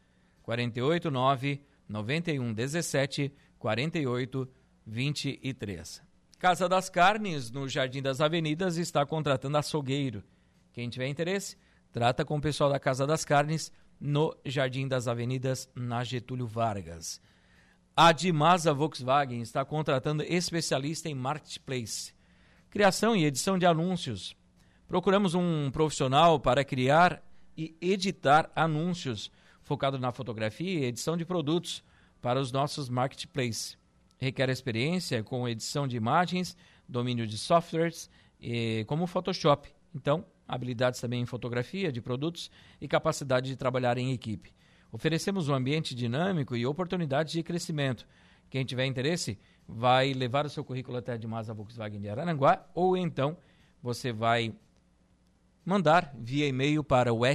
48 0.46 1.10
9 1.10 1.62
91 1.90 2.54
17 2.54 3.34
48 3.58 4.50
23. 4.86 6.02
Casa 6.38 6.70
das 6.70 6.90
Carnes, 6.90 7.50
no 7.50 7.68
Jardim 7.68 8.02
das 8.02 8.22
Avenidas, 8.22 8.78
está 8.78 9.06
contratando 9.06 9.58
açougueiro. 9.58 10.24
Quem 10.72 10.88
tiver 10.90 11.08
interesse, 11.08 11.58
trata 11.92 12.24
com 12.24 12.38
o 12.38 12.42
pessoal 12.42 12.70
da 12.70 12.80
Casa 12.80 13.08
das 13.08 13.26
Carnes, 13.26 13.72
no 14.00 14.38
Jardim 14.46 14.88
das 14.88 15.08
Avenidas, 15.08 15.68
na 15.74 16.04
Getúlio 16.04 16.46
Vargas. 16.46 17.20
A 17.96 18.12
Dimasa 18.12 18.74
Volkswagen 18.74 19.42
está 19.42 19.66
contratando 19.66 20.22
especialista 20.22 21.10
em 21.10 21.16
marketplace 21.16 22.14
criação 22.76 23.16
e 23.16 23.24
edição 23.24 23.58
de 23.58 23.66
anúncios. 23.66 24.36
Procuramos 24.86 25.34
um 25.34 25.72
profissional 25.72 26.38
para 26.38 26.62
criar 26.62 27.24
e 27.56 27.74
editar 27.80 28.52
anúncios 28.54 29.32
focado 29.66 30.00
na 30.00 30.12
fotografia 30.12 30.80
e 30.80 30.86
edição 30.86 31.18
de 31.18 31.26
produtos 31.26 31.84
para 32.22 32.40
os 32.40 32.52
nossos 32.52 32.88
marketplaces. 32.88 33.78
Requer 34.18 34.50
experiência 34.50 35.22
com 35.24 35.50
edição 35.50 35.88
de 35.88 35.98
imagens, 35.98 36.56
domínio 36.88 37.28
de 37.28 37.38
softwares, 37.38 38.10
e, 38.40 38.86
como 38.88 39.08
Photoshop. 39.08 39.68
Então, 39.94 40.24
habilidades 40.48 41.02
também 41.02 41.22
em 41.22 41.26
fotografia 41.26 41.92
de 41.92 42.00
produtos 42.00 42.52
e 42.80 42.88
capacidade 42.88 43.48
de 43.48 43.56
trabalhar 43.56 43.98
em 43.98 44.14
equipe. 44.14 44.54
Oferecemos 44.92 45.50
um 45.50 45.54
ambiente 45.56 45.96
dinâmico 45.96 46.56
e 46.56 46.66
oportunidades 46.66 47.34
de 47.34 47.42
crescimento. 47.42 48.08
Quem 48.50 48.64
tiver 48.64 48.86
interesse, 48.86 49.38
vai 49.68 50.14
levar 50.14 50.46
o 50.46 50.50
seu 50.50 50.64
currículo 50.64 50.98
até 50.98 51.14
a 51.14 51.18
Dimasa 51.18 51.56
Volkswagen 51.56 52.00
de 52.00 52.08
Araranguá 52.08 52.64
ou 52.76 52.96
então 52.96 53.36
você 53.82 54.14
vai 54.14 54.54
mandar 55.66 56.14
via 56.16 56.48
e-mail 56.48 56.84
para 56.84 57.12
o 57.12 57.26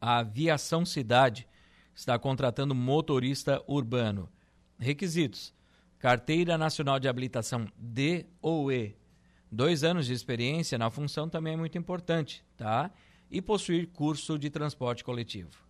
A 0.01 0.17
Aviação 0.17 0.85
Cidade 0.85 1.47
está 1.95 2.19
contratando 2.19 2.75
motorista 2.75 3.63
urbano. 3.67 4.29
Requisitos: 4.77 5.53
Carteira 5.97 6.57
Nacional 6.57 6.99
de 6.99 7.07
Habilitação 7.07 7.65
D 7.77 8.25
ou 8.41 8.69
E 8.71 8.97
Dois 9.49 9.83
anos 9.83 10.05
de 10.05 10.13
experiência 10.13 10.77
na 10.77 10.89
função 10.89 11.29
também 11.29 11.53
é 11.53 11.57
muito 11.57 11.77
importante, 11.77 12.43
tá? 12.57 12.91
E 13.31 13.41
possuir 13.41 13.87
curso 13.87 14.37
de 14.37 14.49
transporte 14.49 15.05
coletivo. 15.05 15.65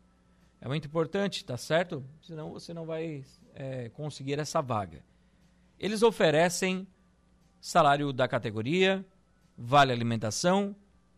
É 0.60 0.68
muito 0.68 0.88
importante, 0.88 1.46
tá 1.46 1.58
certo? 1.58 2.04
Senão 2.22 2.52
você 2.52 2.74
não 2.74 2.88
vai 2.88 3.24
é, 3.58 3.90
conseguir 3.90 4.38
essa 4.40 4.62
vaga. 4.62 5.04
Eles 5.80 6.04
oferecem 6.04 6.88
salário 7.60 8.14
da 8.14 8.28
categoria, 8.28 9.04
vale 9.58 9.92
alimentação, 9.92 10.76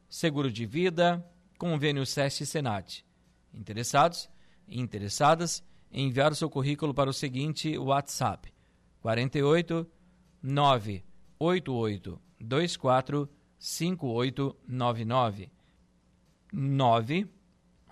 seguro 0.08 0.50
de 0.50 0.65
vida, 0.65 1.22
convênio 1.58 2.05
SESC 2.05 2.43
e 2.43 2.46
Senat. 2.46 3.05
Interessados? 3.53 4.29
Interessadas? 4.67 5.62
Enviar 5.91 6.31
o 6.31 6.36
seu 6.36 6.50
currículo 6.50 6.93
para 6.93 7.10
o 7.10 7.13
seguinte 7.13 7.77
WhatsApp: 7.77 8.53
48 9.01 9.86
988 10.41 12.22
24 12.39 13.29
5899 13.58 15.51
9 16.53 17.27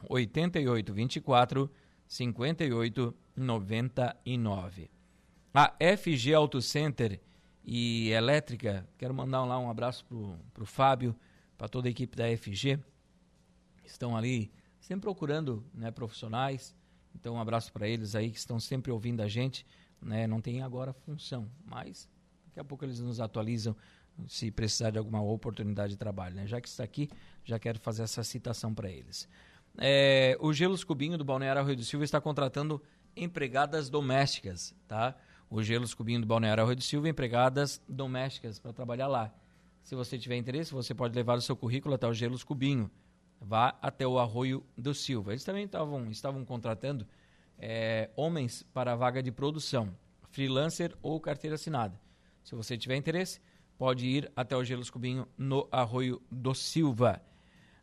88 0.09 0.93
24 0.93 1.69
58 2.07 3.26
99. 3.37 4.89
A 5.53 5.73
FG 5.97 6.33
Auto 6.33 6.61
Center 6.61 7.21
e 7.63 8.09
Elétrica, 8.09 8.87
quero 8.97 9.13
mandar 9.13 9.45
lá 9.45 9.59
um 9.59 9.69
abraço 9.69 10.05
para 10.53 10.63
o 10.63 10.65
Fábio, 10.65 11.15
para 11.57 11.67
toda 11.67 11.87
a 11.87 11.91
equipe 11.91 12.15
da 12.15 12.25
FG. 12.35 12.79
Estão 13.85 14.17
ali 14.17 14.51
sempre 14.79 15.01
procurando 15.01 15.65
né, 15.73 15.91
profissionais. 15.91 16.75
Então, 17.15 17.35
um 17.35 17.39
abraço 17.39 17.71
para 17.71 17.87
eles 17.87 18.15
aí 18.15 18.31
que 18.31 18.37
estão 18.37 18.59
sempre 18.59 18.91
ouvindo 18.91 19.21
a 19.21 19.27
gente. 19.27 19.65
Né? 20.01 20.27
Não 20.27 20.39
tem 20.39 20.61
agora 20.61 20.93
função, 20.93 21.49
mas 21.65 22.07
daqui 22.45 22.59
a 22.59 22.63
pouco 22.63 22.85
eles 22.85 22.99
nos 22.99 23.19
atualizam 23.19 23.75
se 24.27 24.49
precisar 24.49 24.91
de 24.91 24.97
alguma 24.97 25.21
oportunidade 25.21 25.93
de 25.93 25.97
trabalho. 25.97 26.35
Né? 26.35 26.47
Já 26.47 26.61
que 26.61 26.67
está 26.67 26.83
aqui, 26.83 27.09
já 27.43 27.59
quero 27.59 27.79
fazer 27.79 28.03
essa 28.03 28.23
citação 28.23 28.73
para 28.73 28.89
eles. 28.89 29.27
É, 29.77 30.35
o 30.39 30.51
Gelos 30.53 30.83
Cubinho 30.83 31.17
do 31.17 31.23
Balneário 31.23 31.61
Arroio 31.61 31.75
do 31.75 31.83
Silva 31.83 32.03
está 32.03 32.19
contratando 32.19 32.81
empregadas 33.17 33.89
domésticas, 33.89 34.75
tá? 34.87 35.15
O 35.49 35.61
Gelos 35.63 35.93
Cubinho 35.93 36.21
do 36.21 36.27
Balneário 36.27 36.61
Arroio 36.61 36.75
do 36.75 36.81
Silva, 36.83 37.09
empregadas 37.09 37.81
domésticas 37.87 38.59
para 38.59 38.73
trabalhar 38.73 39.07
lá. 39.07 39.33
Se 39.81 39.95
você 39.95 40.17
tiver 40.17 40.35
interesse, 40.35 40.73
você 40.73 40.93
pode 40.93 41.15
levar 41.15 41.37
o 41.37 41.41
seu 41.41 41.55
currículo 41.55 41.95
até 41.95 42.05
o 42.07 42.13
Gelos 42.13 42.43
Cubinho. 42.43 42.91
Vá 43.39 43.77
até 43.81 44.05
o 44.05 44.19
Arroio 44.19 44.65
do 44.77 44.93
Silva. 44.93 45.31
Eles 45.31 45.43
também 45.43 45.67
tavam, 45.67 46.09
estavam 46.11 46.43
contratando 46.43 47.07
é, 47.57 48.09
homens 48.15 48.63
para 48.73 48.93
a 48.93 48.95
vaga 48.95 49.23
de 49.23 49.31
produção, 49.31 49.95
freelancer 50.29 50.95
ou 51.01 51.19
carteira 51.19 51.55
assinada. 51.55 51.99
Se 52.43 52.55
você 52.55 52.77
tiver 52.77 52.95
interesse, 52.95 53.39
pode 53.77 54.05
ir 54.05 54.31
até 54.35 54.55
o 54.55 54.63
Gelos 54.63 54.89
Cubinho 54.89 55.27
no 55.37 55.67
Arroio 55.71 56.21
do 56.31 56.53
Silva. 56.53 57.21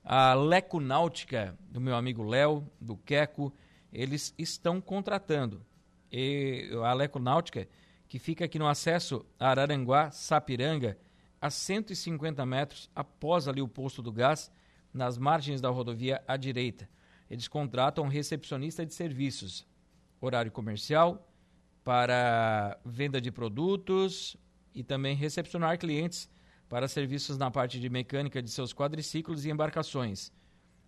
A 0.04 0.34
Leco 0.34 0.80
Náutica, 0.80 1.56
do 1.70 1.80
meu 1.80 1.96
amigo 1.96 2.22
Léo, 2.22 2.66
do 2.80 2.96
Queco, 2.96 3.52
eles 3.94 4.34
estão 4.36 4.80
contratando. 4.80 5.64
E 6.10 6.68
a 6.84 6.92
Leco 6.92 7.20
Náutica, 7.20 7.68
que 8.08 8.18
fica 8.18 8.44
aqui 8.44 8.58
no 8.58 8.66
acesso 8.66 9.24
a 9.38 9.48
Araranguá, 9.48 10.10
Sapiranga, 10.10 10.98
a 11.40 11.48
150 11.48 12.44
metros 12.44 12.90
após 12.94 13.46
ali 13.46 13.62
o 13.62 13.68
posto 13.68 14.02
do 14.02 14.12
gás, 14.12 14.50
nas 14.92 15.16
margens 15.16 15.60
da 15.60 15.68
rodovia 15.68 16.22
à 16.26 16.36
direita. 16.36 16.88
Eles 17.30 17.48
contratam 17.48 18.08
recepcionista 18.08 18.84
de 18.84 18.94
serviços, 18.94 19.66
horário 20.20 20.50
comercial, 20.50 21.28
para 21.82 22.78
venda 22.84 23.20
de 23.20 23.30
produtos 23.30 24.36
e 24.74 24.82
também 24.82 25.14
recepcionar 25.14 25.78
clientes 25.78 26.28
para 26.68 26.88
serviços 26.88 27.36
na 27.36 27.50
parte 27.50 27.78
de 27.78 27.88
mecânica 27.88 28.42
de 28.42 28.50
seus 28.50 28.72
quadriciclos 28.72 29.44
e 29.44 29.50
embarcações. 29.50 30.32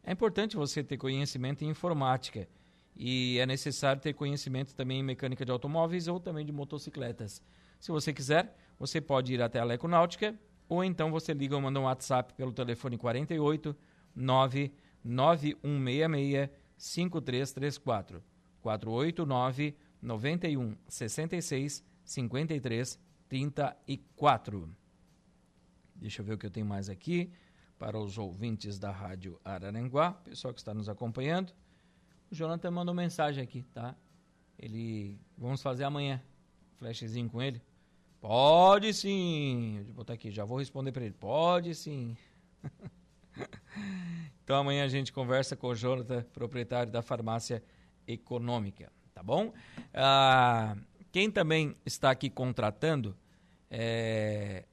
É 0.02 0.12
importante 0.12 0.56
você 0.56 0.82
ter 0.82 0.96
conhecimento 0.96 1.64
em 1.64 1.68
informática 1.68 2.48
e 2.96 3.38
é 3.38 3.46
necessário 3.46 4.00
ter 4.00 4.14
conhecimento 4.14 4.74
também 4.74 5.00
em 5.00 5.02
mecânica 5.02 5.44
de 5.44 5.52
automóveis 5.52 6.08
ou 6.08 6.18
também 6.18 6.46
de 6.46 6.52
motocicletas. 6.52 7.42
Se 7.78 7.92
você 7.92 8.10
quiser, 8.12 8.56
você 8.78 9.00
pode 9.00 9.34
ir 9.34 9.42
até 9.42 9.60
a 9.60 9.64
Leco 9.64 9.86
Náutica 9.86 10.34
ou 10.68 10.82
então 10.82 11.08
você 11.10 11.34
liga 11.34 11.54
ou 11.54 11.60
manda 11.60 11.78
um 11.78 11.84
WhatsApp 11.84 12.34
pelo 12.34 12.52
telefone 12.52 12.96
48 12.96 13.76
99166 14.14 16.50
5334 16.78 18.22
489 18.60 19.76
91 20.02 20.76
66 20.88 21.84
53 22.04 22.98
34. 23.28 24.76
Deixa 25.94 26.22
eu 26.22 26.26
ver 26.26 26.34
o 26.34 26.38
que 26.38 26.46
eu 26.46 26.50
tenho 26.50 26.66
mais 26.66 26.88
aqui 26.88 27.32
para 27.78 27.98
os 27.98 28.16
ouvintes 28.16 28.78
da 28.78 28.90
Rádio 28.90 29.38
Araranguá, 29.44 30.12
pessoal 30.12 30.54
que 30.54 30.60
está 30.60 30.72
nos 30.72 30.88
acompanhando. 30.88 31.52
O 32.30 32.34
Jonathan 32.34 32.70
mandou 32.70 32.94
mensagem 32.94 33.42
aqui, 33.42 33.62
tá? 33.74 33.94
Ele. 34.58 35.18
Vamos 35.36 35.62
fazer 35.62 35.84
amanhã. 35.84 36.22
Flashzinho 36.78 37.28
com 37.28 37.40
ele. 37.40 37.62
Pode 38.20 38.92
sim. 38.92 39.82
Vou 39.86 39.94
botar 39.94 40.14
aqui, 40.14 40.30
já 40.30 40.44
vou 40.44 40.58
responder 40.58 40.92
para 40.92 41.04
ele. 41.04 41.14
Pode 41.14 41.74
sim. 41.74 42.16
então 44.42 44.56
amanhã 44.56 44.84
a 44.84 44.88
gente 44.88 45.12
conversa 45.12 45.54
com 45.54 45.68
o 45.68 45.74
Jonathan, 45.74 46.22
proprietário 46.32 46.90
da 46.92 47.02
farmácia 47.02 47.62
econômica, 48.06 48.90
tá 49.14 49.22
bom? 49.22 49.52
Ah, 49.94 50.76
quem 51.12 51.30
também 51.30 51.76
está 51.84 52.10
aqui 52.10 52.28
contratando 52.28 53.16
é 53.70 54.64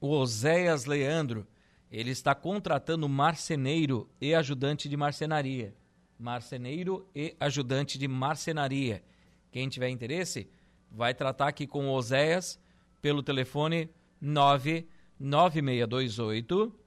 o 0.00 0.08
Oséias 0.08 0.84
Leandro. 0.84 1.46
Ele 1.90 2.10
está 2.10 2.34
contratando 2.34 3.08
marceneiro 3.08 4.10
e 4.20 4.34
ajudante 4.34 4.88
de 4.88 4.96
marcenaria. 4.96 5.74
Marceneiro 6.18 7.08
e 7.14 7.34
ajudante 7.40 7.98
de 7.98 8.08
marcenaria. 8.08 9.02
Quem 9.50 9.66
tiver 9.68 9.88
interesse, 9.88 10.46
vai 10.90 11.14
tratar 11.14 11.48
aqui 11.48 11.66
com 11.66 11.88
o 11.88 11.92
Oséias 11.92 12.60
pelo 13.00 13.22
telefone 13.22 13.88
99628 14.20 16.78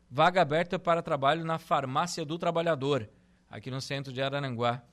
Vaga 0.09 0.41
aberta 0.41 0.79
para 0.79 1.01
trabalho 1.01 1.45
na 1.45 1.57
Farmácia 1.57 2.25
do 2.25 2.37
Trabalhador, 2.37 3.09
aqui 3.49 3.71
no 3.71 3.79
centro 3.79 4.11
de 4.11 4.21
Arananguá. 4.21 4.83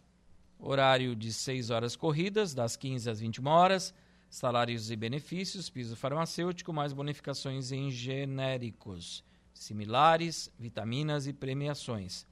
Horário 0.59 1.15
de 1.15 1.33
6 1.33 1.71
horas 1.71 1.95
corridas, 1.95 2.53
das 2.53 2.77
15 2.77 3.09
às 3.09 3.21
21 3.21 3.47
horas. 3.47 3.95
Salários 4.29 4.91
e 4.91 4.97
benefícios, 4.97 5.71
piso 5.71 5.97
farmacêutico, 5.97 6.73
mais 6.73 6.93
bonificações 6.93 7.73
em 7.73 7.91
genéricos, 7.91 9.25
similares, 9.55 10.53
vitaminas 10.59 11.27
e 11.27 11.33
premiações. 11.33 12.27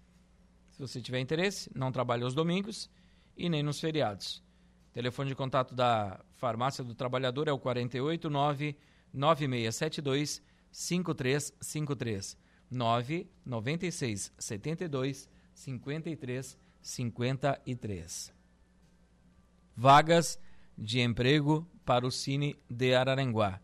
Se 0.70 0.78
você 0.78 1.00
tiver 1.00 1.20
interesse, 1.20 1.70
não 1.74 1.90
trabalhe 1.90 2.22
aos 2.22 2.34
domingos 2.34 2.90
e 3.36 3.48
nem 3.48 3.62
nos 3.62 3.80
feriados. 3.80 4.42
Telefone 4.92 5.30
de 5.30 5.34
contato 5.34 5.74
da 5.74 6.20
Farmácia 6.34 6.84
do 6.84 6.94
Trabalhador 6.94 7.48
é 7.48 7.52
o 7.52 7.58
489 7.58 8.76
9672 9.12 10.42
5353 10.70 12.36
996 12.70 14.32
72 14.38 15.28
53 15.54 16.58
53. 16.86 18.32
Vagas 19.74 20.38
de 20.78 21.00
emprego 21.00 21.68
para 21.84 22.06
o 22.06 22.12
Cine 22.12 22.56
de 22.70 22.94
Araranguá. 22.94 23.60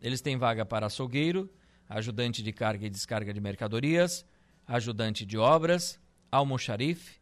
Eles 0.00 0.20
têm 0.20 0.36
vaga 0.36 0.64
para 0.64 0.86
açougueiro, 0.86 1.52
ajudante 1.88 2.44
de 2.44 2.52
carga 2.52 2.86
e 2.86 2.90
descarga 2.90 3.34
de 3.34 3.40
mercadorias, 3.40 4.24
ajudante 4.68 5.26
de 5.26 5.36
obras, 5.36 6.00
almoxarife, 6.30 7.18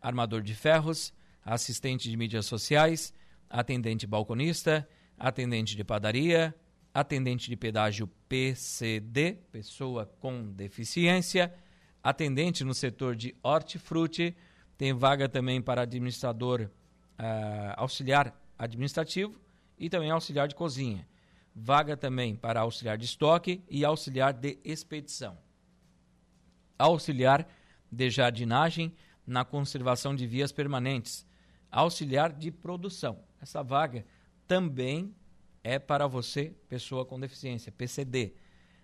armador 0.00 0.42
de 0.42 0.52
ferros, 0.52 1.14
assistente 1.44 2.10
de 2.10 2.16
mídias 2.16 2.46
sociais, 2.46 3.14
atendente 3.48 4.04
balconista, 4.04 4.88
atendente 5.16 5.76
de 5.76 5.84
padaria, 5.84 6.52
atendente 6.92 7.48
de 7.48 7.56
pedágio 7.56 8.08
PCD, 8.28 9.34
pessoa 9.52 10.06
com 10.18 10.50
deficiência, 10.50 11.54
atendente 12.02 12.64
no 12.64 12.74
setor 12.74 13.14
de 13.14 13.32
hortifruti, 13.44 14.34
tem 14.82 14.92
vaga 14.92 15.28
também 15.28 15.62
para 15.62 15.82
administrador 15.82 16.62
uh, 16.62 16.68
auxiliar 17.76 18.36
administrativo 18.58 19.40
e 19.78 19.88
também 19.88 20.10
auxiliar 20.10 20.48
de 20.48 20.56
cozinha. 20.56 21.06
Vaga 21.54 21.96
também 21.96 22.34
para 22.34 22.62
auxiliar 22.62 22.98
de 22.98 23.04
estoque 23.04 23.62
e 23.70 23.84
auxiliar 23.84 24.32
de 24.32 24.58
expedição. 24.64 25.38
Auxiliar 26.76 27.48
de 27.92 28.10
jardinagem 28.10 28.92
na 29.24 29.44
conservação 29.44 30.16
de 30.16 30.26
vias 30.26 30.50
permanentes. 30.50 31.24
Auxiliar 31.70 32.32
de 32.32 32.50
produção. 32.50 33.20
Essa 33.40 33.62
vaga 33.62 34.04
também 34.48 35.14
é 35.62 35.78
para 35.78 36.08
você, 36.08 36.56
pessoa 36.68 37.06
com 37.06 37.20
deficiência, 37.20 37.70
PCD. 37.70 38.34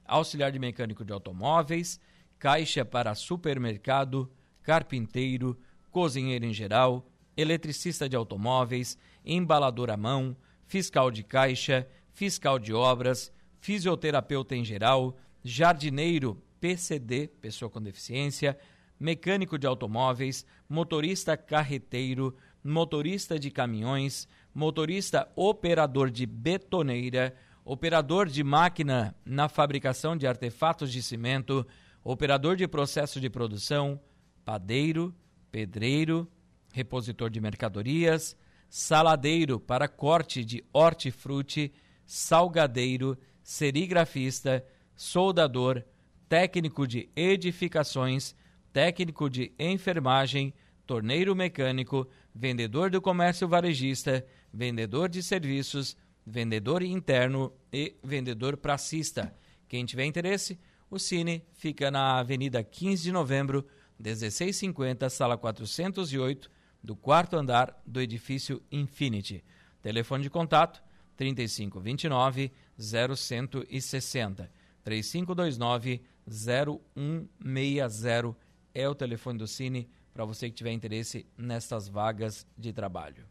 Auxiliar 0.04 0.52
de 0.52 0.61
mecânico 0.61 1.04
de 1.04 1.12
automóveis, 1.12 2.00
caixa 2.38 2.84
para 2.84 3.16
supermercado, 3.16 4.30
carpinteiro, 4.62 5.58
cozinheiro 5.90 6.44
em 6.44 6.53
geral, 6.53 7.07
eletricista 7.37 8.09
de 8.09 8.16
automóveis, 8.16 8.98
embalador 9.24 9.90
à 9.90 9.96
mão, 9.96 10.37
fiscal 10.66 11.11
de 11.11 11.22
caixa, 11.22 11.88
fiscal 12.12 12.59
de 12.59 12.72
obras, 12.72 13.33
fisioterapeuta 13.61 14.57
em 14.57 14.64
geral, 14.64 15.16
jardineiro, 15.42 16.42
PCD, 16.61 17.29
pessoa 17.40 17.70
com 17.70 17.81
deficiência, 17.81 18.59
mecânico 18.98 19.59
de 19.59 19.66
automóveis, 19.66 20.44
motorista 20.68 21.37
carreteiro, 21.37 22.35
motorista 22.62 23.38
de 23.38 23.51
caminhões, 23.51 24.27
motorista 24.53 25.31
operador 25.37 26.11
de 26.11 26.27
betoneira, 26.27 27.35
operador 27.64 28.29
de 28.29 28.42
máquina 28.42 29.14
na 29.24 29.48
fabricação 29.48 30.16
de 30.16 30.27
artefatos 30.27 30.90
de 30.90 31.03
cimento, 31.03 31.66
operador 32.03 32.57
de 32.57 32.66
processo 32.66 33.20
de 33.20 33.31
produção, 33.31 34.01
padeiro, 34.44 35.14
pedreiro, 35.50 36.30
repositor 36.72 37.30
de 37.30 37.40
mercadorias, 37.40 38.37
saladeiro 38.68 39.58
para 39.58 39.88
corte 39.88 40.44
de 40.44 40.64
hortifruti, 40.72 41.72
salgadeiro, 42.04 43.16
serigrafista, 43.42 44.64
soldador, 44.94 45.84
técnico 46.28 46.87
de 46.87 47.08
edificações, 47.16 48.34
técnico 48.72 49.30
de 49.30 49.52
enfermagem, 49.58 50.52
torneiro 50.87 51.34
mecânico, 51.34 52.08
vendedor 52.34 52.90
do 52.90 53.00
comércio 53.00 53.48
varejista, 53.48 54.24
vendedor 54.52 55.08
de 55.08 55.22
serviços, 55.22 55.96
vendedor 56.24 56.82
interno 56.82 57.52
e 57.72 57.96
vendedor 58.02 58.56
pracista. 58.56 59.34
Quem 59.66 59.84
tiver 59.84 60.04
interesse, 60.04 60.58
o 60.90 60.98
Cine 60.98 61.42
fica 61.52 61.90
na 61.90 62.18
Avenida 62.18 62.62
15 62.62 63.02
de 63.02 63.12
Novembro, 63.12 63.66
1650, 63.98 65.11
sala 65.11 65.37
408, 65.37 66.48
do 66.82 66.94
quarto 66.94 67.37
andar 67.37 67.82
do 67.87 68.00
edifício 68.00 68.62
Infinity. 68.70 69.44
Telefone 69.82 70.22
de 70.22 70.30
contato 70.30 70.82
3529 71.16 72.52
0160 72.78 74.50
3529 74.84 76.02
0160 76.26 78.37
é 78.74 78.88
o 78.88 78.94
telefone 78.94 79.38
do 79.38 79.46
Cine 79.46 79.90
para 80.12 80.24
você 80.24 80.48
que 80.48 80.54
tiver 80.54 80.72
interesse 80.72 81.26
nestas 81.37 81.88
vagas 81.88 82.46
de 82.56 82.72
trabalho. 82.72 83.26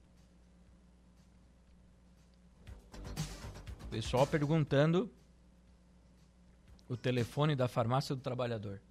Pessoal 3.90 4.28
perguntando 4.28 5.10
o 6.90 6.98
telefone 6.98 7.56
da 7.56 7.68
farmácia 7.68 8.16
do 8.16 8.22
trabalhador. 8.22 8.82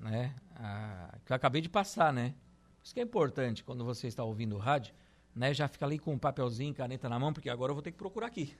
Né? 0.00 0.34
ah, 0.60 1.18
que 1.24 1.32
eu 1.32 1.36
acabei 1.36 1.60
de 1.60 1.68
passar, 1.68 2.12
né? 2.12 2.34
Isso 2.82 2.94
que 2.94 3.00
é 3.00 3.02
importante 3.02 3.64
quando 3.64 3.84
você 3.84 4.06
está 4.06 4.22
ouvindo 4.22 4.56
o 4.56 4.58
rádio, 4.58 4.94
né? 5.34 5.52
Já 5.54 5.68
fica 5.68 5.84
ali 5.84 5.98
com 5.98 6.12
um 6.12 6.18
papelzinho, 6.18 6.74
caneta 6.74 7.08
na 7.08 7.18
mão, 7.18 7.32
porque 7.32 7.48
agora 7.48 7.70
eu 7.70 7.74
vou 7.74 7.82
ter 7.82 7.92
que 7.92 7.98
procurar 7.98 8.26
aqui. 8.26 8.54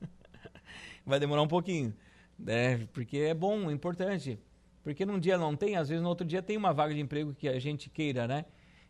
Vai 1.04 1.18
demorar 1.18 1.42
um 1.42 1.48
pouquinho, 1.48 1.94
né? 2.38 2.86
Porque 2.92 3.18
é 3.18 3.34
bom, 3.34 3.70
é 3.70 3.72
importante. 3.72 4.38
Porque 4.82 5.04
num 5.04 5.18
dia 5.18 5.36
não 5.36 5.54
tem, 5.54 5.76
às 5.76 5.88
vezes 5.88 6.02
no 6.02 6.08
outro 6.08 6.26
dia 6.26 6.42
tem 6.42 6.56
uma 6.56 6.72
vaga 6.72 6.94
de 6.94 7.00
emprego 7.00 7.34
que 7.34 7.48
a 7.48 7.58
gente 7.58 7.90
queira, 7.90 8.26
né? 8.26 8.44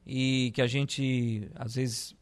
E 0.06 0.52
que 0.54 0.62
a 0.62 0.66
gente, 0.66 1.50
às 1.54 1.74
vezes, 1.74 2.16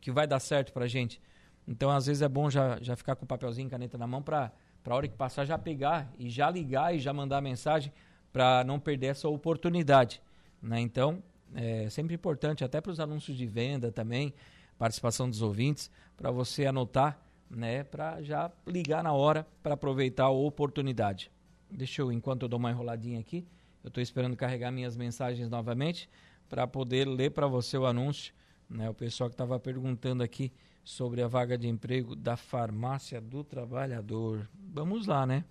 que 0.00 0.10
vai 0.10 0.26
dar 0.26 0.40
certo 0.40 0.72
pra 0.72 0.86
gente. 0.86 1.20
Então, 1.66 1.90
às 1.90 2.06
vezes 2.06 2.22
é 2.22 2.28
bom 2.28 2.50
já, 2.50 2.78
já 2.80 2.94
ficar 2.94 3.16
com 3.16 3.24
o 3.24 3.28
papelzinho, 3.28 3.68
caneta 3.70 3.96
na 3.96 4.06
mão 4.06 4.22
para 4.22 4.52
a 4.84 4.94
hora 4.94 5.08
que 5.08 5.16
passar 5.16 5.44
já 5.44 5.58
pegar 5.58 6.12
e 6.18 6.28
já 6.28 6.50
ligar 6.50 6.94
e 6.94 6.98
já 6.98 7.12
mandar 7.12 7.40
mensagem 7.40 7.92
para 8.34 8.64
não 8.64 8.80
perder 8.80 9.06
essa 9.06 9.28
oportunidade. 9.28 10.20
Né? 10.60 10.80
Então, 10.80 11.22
é 11.54 11.88
sempre 11.88 12.16
importante, 12.16 12.64
até 12.64 12.80
para 12.80 12.90
os 12.90 12.98
anúncios 12.98 13.36
de 13.36 13.46
venda 13.46 13.92
também, 13.92 14.34
participação 14.76 15.30
dos 15.30 15.40
ouvintes, 15.40 15.88
para 16.16 16.32
você 16.32 16.66
anotar, 16.66 17.16
né, 17.48 17.84
para 17.84 18.20
já 18.22 18.50
ligar 18.66 19.04
na 19.04 19.12
hora 19.12 19.46
para 19.62 19.74
aproveitar 19.74 20.24
a 20.24 20.30
oportunidade. 20.30 21.30
Deixa 21.70 22.02
eu, 22.02 22.10
enquanto 22.10 22.42
eu 22.42 22.48
dou 22.48 22.58
uma 22.58 22.72
enroladinha 22.72 23.20
aqui, 23.20 23.46
eu 23.84 23.88
estou 23.88 24.02
esperando 24.02 24.36
carregar 24.36 24.72
minhas 24.72 24.96
mensagens 24.96 25.48
novamente 25.48 26.10
para 26.48 26.66
poder 26.66 27.06
ler 27.06 27.30
para 27.30 27.46
você 27.46 27.78
o 27.78 27.86
anúncio. 27.86 28.34
Né? 28.68 28.90
O 28.90 28.94
pessoal 28.94 29.30
que 29.30 29.34
estava 29.34 29.60
perguntando 29.60 30.24
aqui 30.24 30.52
sobre 30.82 31.22
a 31.22 31.28
vaga 31.28 31.56
de 31.56 31.68
emprego 31.68 32.16
da 32.16 32.36
farmácia 32.36 33.20
do 33.20 33.44
trabalhador. 33.44 34.50
Vamos 34.72 35.06
lá, 35.06 35.24
né? 35.24 35.44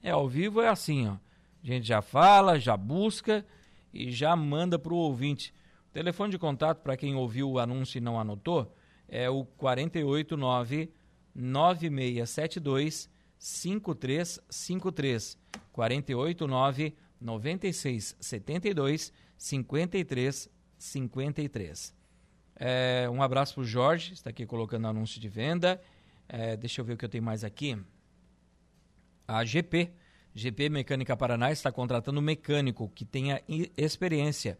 É 0.00 0.10
ao 0.10 0.28
vivo, 0.28 0.60
é 0.60 0.68
assim, 0.68 1.08
ó. 1.08 1.16
A 1.62 1.66
gente 1.66 1.86
já 1.86 2.02
fala, 2.02 2.58
já 2.58 2.76
busca 2.76 3.46
e 3.92 4.10
já 4.10 4.34
manda 4.36 4.78
para 4.78 4.92
o 4.92 4.96
ouvinte. 4.96 5.54
Telefone 5.92 6.30
de 6.30 6.38
contato, 6.38 6.82
para 6.82 6.96
quem 6.96 7.14
ouviu 7.14 7.50
o 7.50 7.58
anúncio 7.58 7.98
e 7.98 8.00
não 8.00 8.18
anotou, 8.20 8.74
é 9.08 9.28
o 9.28 9.44
489 9.44 10.90
9672 11.34 13.10
5353. 13.38 15.38
489 15.72 16.94
9672 17.20 19.12
5353. 19.36 21.98
É, 22.60 23.08
um 23.10 23.22
abraço 23.22 23.54
para 23.54 23.62
o 23.62 23.64
Jorge, 23.64 24.12
está 24.12 24.30
aqui 24.30 24.44
colocando 24.44 24.88
anúncio 24.88 25.20
de 25.20 25.28
venda. 25.28 25.80
É, 26.28 26.56
deixa 26.56 26.80
eu 26.80 26.84
ver 26.84 26.94
o 26.94 26.96
que 26.96 27.04
eu 27.04 27.08
tenho 27.08 27.22
mais 27.22 27.44
aqui. 27.44 27.78
A 29.26 29.44
GP, 29.44 29.92
GP 30.38 30.68
Mecânica 30.68 31.16
Paraná, 31.16 31.50
está 31.50 31.72
contratando 31.72 32.20
um 32.20 32.22
mecânico 32.22 32.88
que 32.94 33.04
tenha 33.04 33.42
experiência. 33.76 34.56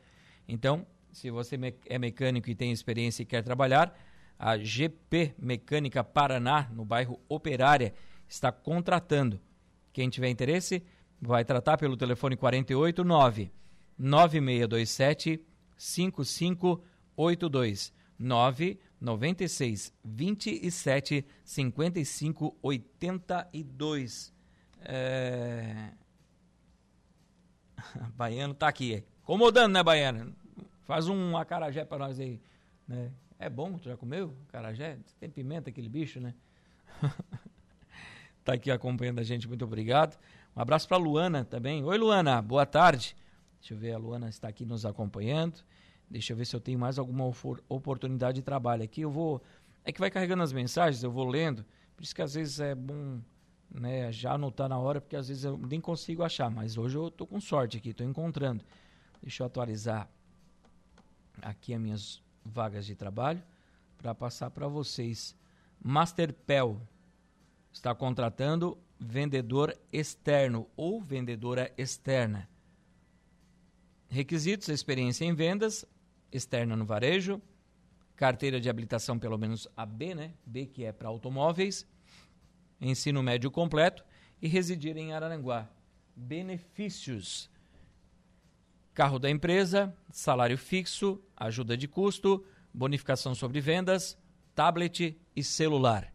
Então, 0.46 0.84
se 1.12 1.30
você 1.30 1.56
é 1.86 1.98
mecânico 1.98 2.50
e 2.50 2.54
tem 2.54 2.72
experiência 2.72 3.22
e 3.22 3.26
quer 3.26 3.42
trabalhar, 3.42 3.96
a 4.36 4.58
GP 4.58 5.34
Mecânica 5.38 6.02
Paraná, 6.02 6.68
no 6.72 6.84
bairro 6.84 7.20
Operária, 7.28 7.94
está 8.28 8.50
contratando. 8.50 9.40
Quem 9.92 10.08
tiver 10.08 10.28
interesse, 10.28 10.82
vai 11.20 11.44
tratar 11.44 11.78
pelo 11.78 11.96
telefone 11.96 12.36
489 12.36 13.50
9627 13.96 15.40
55 15.76 16.84
82 17.16 17.92
9 18.18 18.80
96 19.00 19.92
27 20.04 21.24
55 21.44 22.56
82. 22.60 24.37
É... 24.90 25.90
Baiano 28.16 28.54
tá 28.54 28.68
aqui. 28.68 29.04
Incomodando, 29.22 29.74
né, 29.74 29.82
Baiano? 29.82 30.34
Faz 30.84 31.06
um 31.08 31.36
acarajé 31.36 31.84
para 31.84 31.98
nós 31.98 32.18
aí. 32.18 32.40
Né? 32.86 33.12
É 33.38 33.50
bom, 33.50 33.76
tu 33.78 33.90
já 33.90 33.96
comeu 33.98 34.34
acarajé? 34.48 34.98
Tem 35.20 35.28
pimenta 35.28 35.68
aquele 35.68 35.90
bicho, 35.90 36.18
né? 36.18 36.34
tá 38.42 38.54
aqui 38.54 38.70
acompanhando 38.70 39.18
a 39.18 39.22
gente, 39.22 39.46
muito 39.46 39.62
obrigado. 39.62 40.18
Um 40.56 40.62
abraço 40.62 40.88
para 40.88 40.96
Luana 40.96 41.44
também. 41.44 41.84
Oi, 41.84 41.98
Luana, 41.98 42.40
boa 42.40 42.64
tarde. 42.64 43.14
Deixa 43.60 43.74
eu 43.74 43.78
ver, 43.78 43.92
a 43.92 43.98
Luana 43.98 44.30
está 44.30 44.48
aqui 44.48 44.64
nos 44.64 44.86
acompanhando. 44.86 45.62
Deixa 46.10 46.32
eu 46.32 46.36
ver 46.38 46.46
se 46.46 46.56
eu 46.56 46.60
tenho 46.60 46.78
mais 46.78 46.98
alguma 46.98 47.30
oportunidade 47.68 48.36
de 48.36 48.42
trabalho 48.42 48.82
aqui. 48.82 49.02
Eu 49.02 49.10
vou. 49.10 49.42
É 49.84 49.92
que 49.92 50.00
vai 50.00 50.10
carregando 50.10 50.42
as 50.42 50.52
mensagens, 50.52 51.02
eu 51.02 51.10
vou 51.10 51.28
lendo. 51.28 51.66
Por 51.94 52.02
isso 52.02 52.14
que 52.14 52.22
às 52.22 52.32
vezes 52.32 52.58
é 52.58 52.74
bom 52.74 53.20
né, 53.70 54.10
já 54.12 54.32
anotar 54.32 54.68
na 54.68 54.78
hora, 54.78 55.00
porque 55.00 55.16
às 55.16 55.28
vezes 55.28 55.44
eu 55.44 55.56
nem 55.56 55.80
consigo 55.80 56.22
achar. 56.22 56.50
Mas 56.50 56.76
hoje 56.76 56.96
eu 56.96 57.08
estou 57.08 57.26
com 57.26 57.40
sorte 57.40 57.76
aqui, 57.76 57.90
estou 57.90 58.06
encontrando. 58.06 58.64
Deixa 59.22 59.42
eu 59.42 59.46
atualizar 59.46 60.08
aqui 61.42 61.74
as 61.74 61.80
minhas 61.80 62.22
vagas 62.44 62.86
de 62.86 62.94
trabalho 62.94 63.42
para 63.96 64.14
passar 64.14 64.50
para 64.50 64.68
vocês. 64.68 65.36
Masterpel 65.82 66.80
está 67.72 67.94
contratando 67.94 68.78
vendedor 68.98 69.76
externo 69.92 70.68
ou 70.76 71.00
vendedora 71.00 71.72
externa. 71.76 72.48
Requisitos: 74.08 74.68
experiência 74.68 75.24
em 75.24 75.34
vendas, 75.34 75.84
externa 76.32 76.76
no 76.76 76.84
varejo, 76.84 77.40
carteira 78.16 78.60
de 78.60 78.68
habilitação 78.68 79.18
pelo 79.18 79.38
menos 79.38 79.68
a 79.76 79.84
B, 79.84 80.14
né? 80.14 80.34
B 80.44 80.66
que 80.66 80.84
é 80.84 80.92
para 80.92 81.08
automóveis, 81.08 81.86
ensino 82.80 83.22
médio 83.22 83.50
completo 83.50 84.04
e 84.40 84.48
residir 84.48 84.96
em 84.96 85.12
Araranguá. 85.12 85.68
Benefícios: 86.14 87.50
carro 88.94 89.18
da 89.18 89.30
empresa, 89.30 89.96
salário 90.10 90.58
fixo, 90.58 91.22
ajuda 91.36 91.76
de 91.76 91.86
custo, 91.86 92.44
bonificação 92.72 93.34
sobre 93.34 93.60
vendas, 93.60 94.18
tablet 94.54 95.16
e 95.34 95.44
celular. 95.44 96.12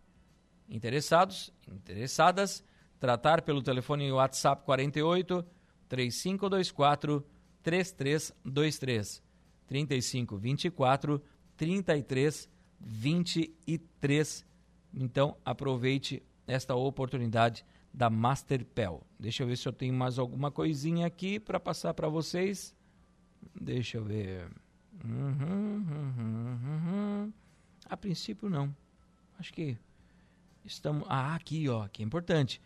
Interessados, 0.69 1.53
interessadas, 1.67 2.63
tratar 2.99 3.41
pelo 3.41 3.61
telefone 3.61 4.11
WhatsApp 4.11 4.65
48 4.65 5.45
3524 5.87 7.25
3323 7.61 9.23
35 9.67 10.37
24 10.37 11.23
33 11.55 12.49
23. 12.79 14.45
Então 14.93 15.37
aproveite 15.43 16.21
esta 16.47 16.75
oportunidade 16.75 17.65
da 17.93 18.09
Masterpel. 18.09 19.05
Deixa 19.19 19.43
eu 19.43 19.47
ver 19.47 19.57
se 19.57 19.67
eu 19.67 19.73
tenho 19.73 19.93
mais 19.93 20.17
alguma 20.17 20.51
coisinha 20.51 21.05
aqui 21.05 21.39
para 21.39 21.59
passar 21.59 21.93
para 21.93 22.09
vocês. 22.09 22.75
Deixa 23.59 23.97
eu 23.97 24.03
ver. 24.03 24.49
Uhum, 25.03 25.85
uhum, 25.87 26.59
uhum. 26.63 27.33
A 27.85 27.95
princípio 27.95 28.49
não. 28.49 28.75
Acho 29.37 29.53
que 29.53 29.77
estamos. 30.65 31.05
Ah, 31.09 31.35
aqui 31.35 31.69
ó, 31.69 31.87
que 31.87 32.01
é 32.01 32.05
importante. 32.05 32.61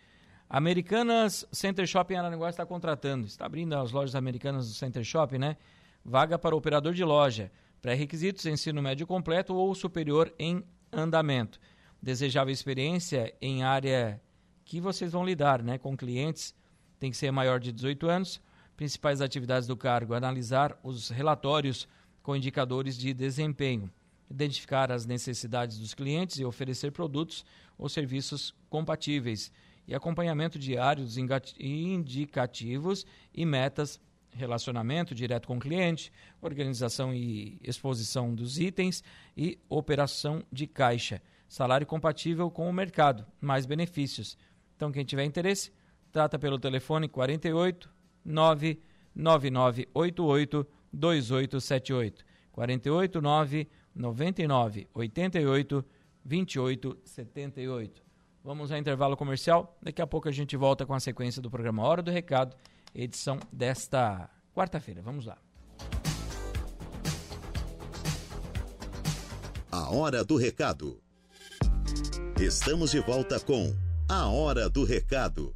Americanas 0.49 1.45
Center 1.51 1.85
Shopping 1.85 2.15
Aranaguá 2.15 2.49
está 2.49 2.65
contratando. 2.65 3.27
Está 3.27 3.45
abrindo 3.45 3.73
as 3.75 3.91
lojas 3.91 4.15
americanas 4.15 4.67
do 4.67 4.73
Center 4.73 5.03
Shopping, 5.03 5.39
né? 5.39 5.57
Vaga 6.05 6.39
para 6.39 6.55
operador 6.55 6.93
de 6.93 7.03
loja. 7.03 7.51
Pré-requisitos: 7.81 8.45
ensino 8.45 8.81
médio 8.81 9.05
completo 9.05 9.53
ou 9.53 9.73
superior 9.75 10.33
em 10.39 10.63
andamento. 10.91 11.59
Desejável 12.01 12.53
experiência 12.53 13.33
em 13.41 13.63
área 13.63 14.21
que 14.63 14.79
vocês 14.79 15.11
vão 15.11 15.25
lidar, 15.25 15.63
né? 15.63 15.77
Com 15.77 15.95
clientes. 15.95 16.53
Tem 16.99 17.11
que 17.11 17.17
ser 17.17 17.31
maior 17.31 17.59
de 17.59 17.71
18 17.71 18.07
anos. 18.07 18.41
Principais 18.75 19.21
atividades 19.21 19.67
do 19.67 19.75
cargo: 19.75 20.13
analisar 20.13 20.79
os 20.83 21.09
relatórios 21.09 21.87
com 22.21 22.35
indicadores 22.35 22.97
de 22.97 23.13
desempenho, 23.13 23.89
identificar 24.29 24.91
as 24.91 25.05
necessidades 25.05 25.77
dos 25.77 25.93
clientes 25.93 26.39
e 26.39 26.45
oferecer 26.45 26.91
produtos 26.91 27.45
ou 27.77 27.87
serviços 27.87 28.53
compatíveis 28.69 29.51
e 29.87 29.95
acompanhamento 29.95 30.59
diário 30.59 31.03
dos 31.05 31.17
indicativos 31.17 33.05
e 33.33 33.45
metas 33.45 33.99
relacionamento 34.37 35.15
direto 35.15 35.47
com 35.47 35.57
o 35.57 35.59
cliente, 35.59 36.11
organização 36.41 37.13
e 37.13 37.57
exposição 37.63 38.33
dos 38.33 38.59
itens 38.59 39.03
e 39.35 39.57
operação 39.67 40.43
de 40.51 40.67
caixa. 40.67 41.21
Salário 41.47 41.87
compatível 41.87 42.51
com 42.51 42.69
o 42.69 42.73
mercado, 42.73 43.25
mais 43.39 43.65
benefícios. 43.65 44.37
Então, 44.75 44.91
quem 44.91 45.05
tiver 45.05 45.23
interesse, 45.23 45.71
trata 46.11 46.37
pelo 46.37 46.59
telefone 46.59 47.07
48 47.07 47.89
99988 48.25 50.67
2878. 50.91 52.25
48 52.51 53.21
999 53.21 54.89
88 54.93 55.85
2878. 56.23 58.03
Vamos 58.43 58.71
ao 58.71 58.77
intervalo 58.77 59.15
comercial. 59.15 59.77
Daqui 59.81 60.01
a 60.01 60.07
pouco 60.07 60.27
a 60.27 60.31
gente 60.31 60.57
volta 60.57 60.85
com 60.85 60.93
a 60.93 60.99
sequência 60.99 61.41
do 61.41 61.49
programa 61.49 61.83
Hora 61.83 62.01
do 62.01 62.11
Recado, 62.11 62.55
edição 62.93 63.39
desta 63.51 64.29
quarta-feira. 64.53 65.01
Vamos 65.01 65.25
lá. 65.25 65.37
A 69.71 69.93
Hora 69.93 70.23
do 70.23 70.37
Recado. 70.37 71.01
Estamos 72.39 72.91
de 72.91 72.99
volta 72.99 73.39
com 73.39 73.75
A 74.07 74.27
Hora 74.27 74.69
do 74.69 74.83
Recado. 74.83 75.55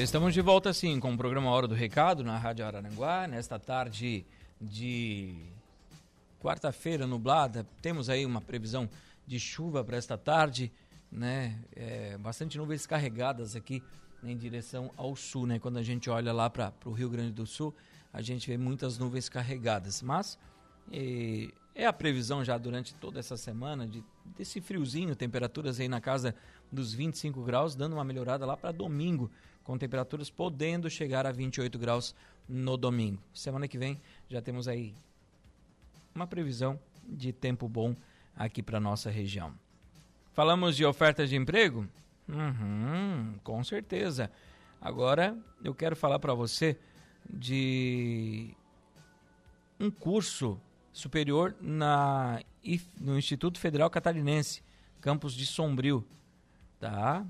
Estamos 0.00 0.32
de 0.32 0.40
volta 0.40 0.72
sim 0.72 0.98
com 0.98 1.12
o 1.12 1.16
programa 1.18 1.50
Hora 1.50 1.68
do 1.68 1.74
Recado 1.74 2.24
na 2.24 2.38
Rádio 2.38 2.64
Araranguá, 2.64 3.28
nesta 3.28 3.58
tarde 3.58 4.24
de 4.58 5.44
quarta-feira 6.40 7.06
nublada. 7.06 7.66
Temos 7.82 8.08
aí 8.08 8.24
uma 8.24 8.40
previsão 8.40 8.88
de 9.26 9.38
chuva 9.38 9.84
para 9.84 9.98
esta 9.98 10.16
tarde, 10.16 10.72
né? 11.10 11.62
É, 11.76 12.16
bastante 12.16 12.56
nuvens 12.56 12.86
carregadas 12.86 13.54
aqui 13.54 13.82
em 14.24 14.34
direção 14.34 14.90
ao 14.96 15.14
sul, 15.14 15.46
né? 15.46 15.58
Quando 15.58 15.76
a 15.76 15.82
gente 15.82 16.08
olha 16.08 16.32
lá 16.32 16.48
para 16.48 16.72
o 16.86 16.92
Rio 16.92 17.10
Grande 17.10 17.32
do 17.32 17.44
Sul, 17.44 17.74
a 18.10 18.22
gente 18.22 18.48
vê 18.48 18.56
muitas 18.56 18.96
nuvens 18.96 19.28
carregadas. 19.28 20.00
Mas 20.00 20.38
e, 20.90 21.52
é 21.74 21.86
a 21.86 21.92
previsão 21.92 22.44
já 22.44 22.58
durante 22.58 22.94
toda 22.94 23.18
essa 23.18 23.36
semana 23.36 23.86
de, 23.86 24.04
desse 24.36 24.60
friozinho, 24.60 25.16
temperaturas 25.16 25.80
aí 25.80 25.88
na 25.88 26.00
casa 26.00 26.34
dos 26.70 26.92
25 26.92 27.42
graus, 27.42 27.74
dando 27.74 27.94
uma 27.94 28.04
melhorada 28.04 28.44
lá 28.44 28.56
para 28.56 28.72
domingo 28.72 29.30
com 29.62 29.78
temperaturas 29.78 30.28
podendo 30.28 30.90
chegar 30.90 31.26
a 31.26 31.32
28 31.32 31.78
graus 31.78 32.14
no 32.48 32.76
domingo. 32.76 33.22
Semana 33.32 33.68
que 33.68 33.78
vem 33.78 34.00
já 34.28 34.42
temos 34.42 34.68
aí 34.68 34.94
uma 36.14 36.26
previsão 36.26 36.78
de 37.04 37.32
tempo 37.32 37.68
bom 37.68 37.96
aqui 38.36 38.62
para 38.62 38.80
nossa 38.80 39.10
região. 39.10 39.54
Falamos 40.32 40.76
de 40.76 40.84
ofertas 40.84 41.28
de 41.30 41.36
emprego? 41.36 41.86
Uhum, 42.28 43.38
com 43.42 43.62
certeza. 43.62 44.30
Agora 44.80 45.36
eu 45.62 45.74
quero 45.74 45.94
falar 45.94 46.18
para 46.18 46.34
você 46.34 46.78
de 47.28 48.54
um 49.78 49.90
curso 49.90 50.60
superior 50.92 51.56
na, 51.60 52.40
no 53.00 53.18
Instituto 53.18 53.58
Federal 53.58 53.90
Catarinense, 53.90 54.62
campus 55.00 55.34
de 55.34 55.46
Sombrio, 55.46 56.06
tá? 56.78 57.26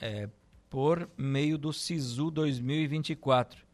É, 0.00 0.28
por 0.68 1.08
meio 1.16 1.56
do 1.56 1.72
SISU 1.72 2.30
2024. 2.30 3.64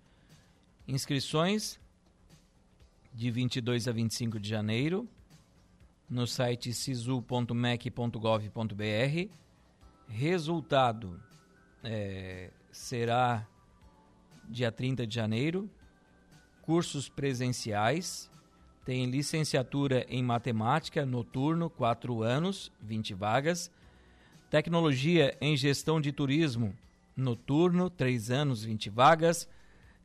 Inscrições 0.86 1.80
de 3.12 3.30
22 3.30 3.88
a 3.88 3.92
25 3.92 4.38
de 4.38 4.48
janeiro 4.48 5.08
no 6.10 6.26
site 6.26 6.74
sisu.mec.gov.br. 6.74 9.30
Resultado 10.08 11.22
é, 11.84 12.50
será 12.72 13.46
dia 14.48 14.72
30 14.72 15.06
de 15.06 15.14
janeiro. 15.14 15.70
Cursos 16.62 17.08
presenciais. 17.08 18.28
Tem 18.84 19.06
licenciatura 19.06 20.06
em 20.08 20.22
matemática 20.22 21.04
noturno, 21.04 21.68
4 21.68 22.22
anos, 22.22 22.72
20 22.80 23.14
vagas. 23.14 23.70
Tecnologia 24.50 25.36
em 25.40 25.56
gestão 25.56 26.00
de 26.00 26.10
turismo, 26.12 26.74
noturno, 27.14 27.90
3 27.90 28.30
anos, 28.30 28.64
20 28.64 28.88
vagas. 28.88 29.48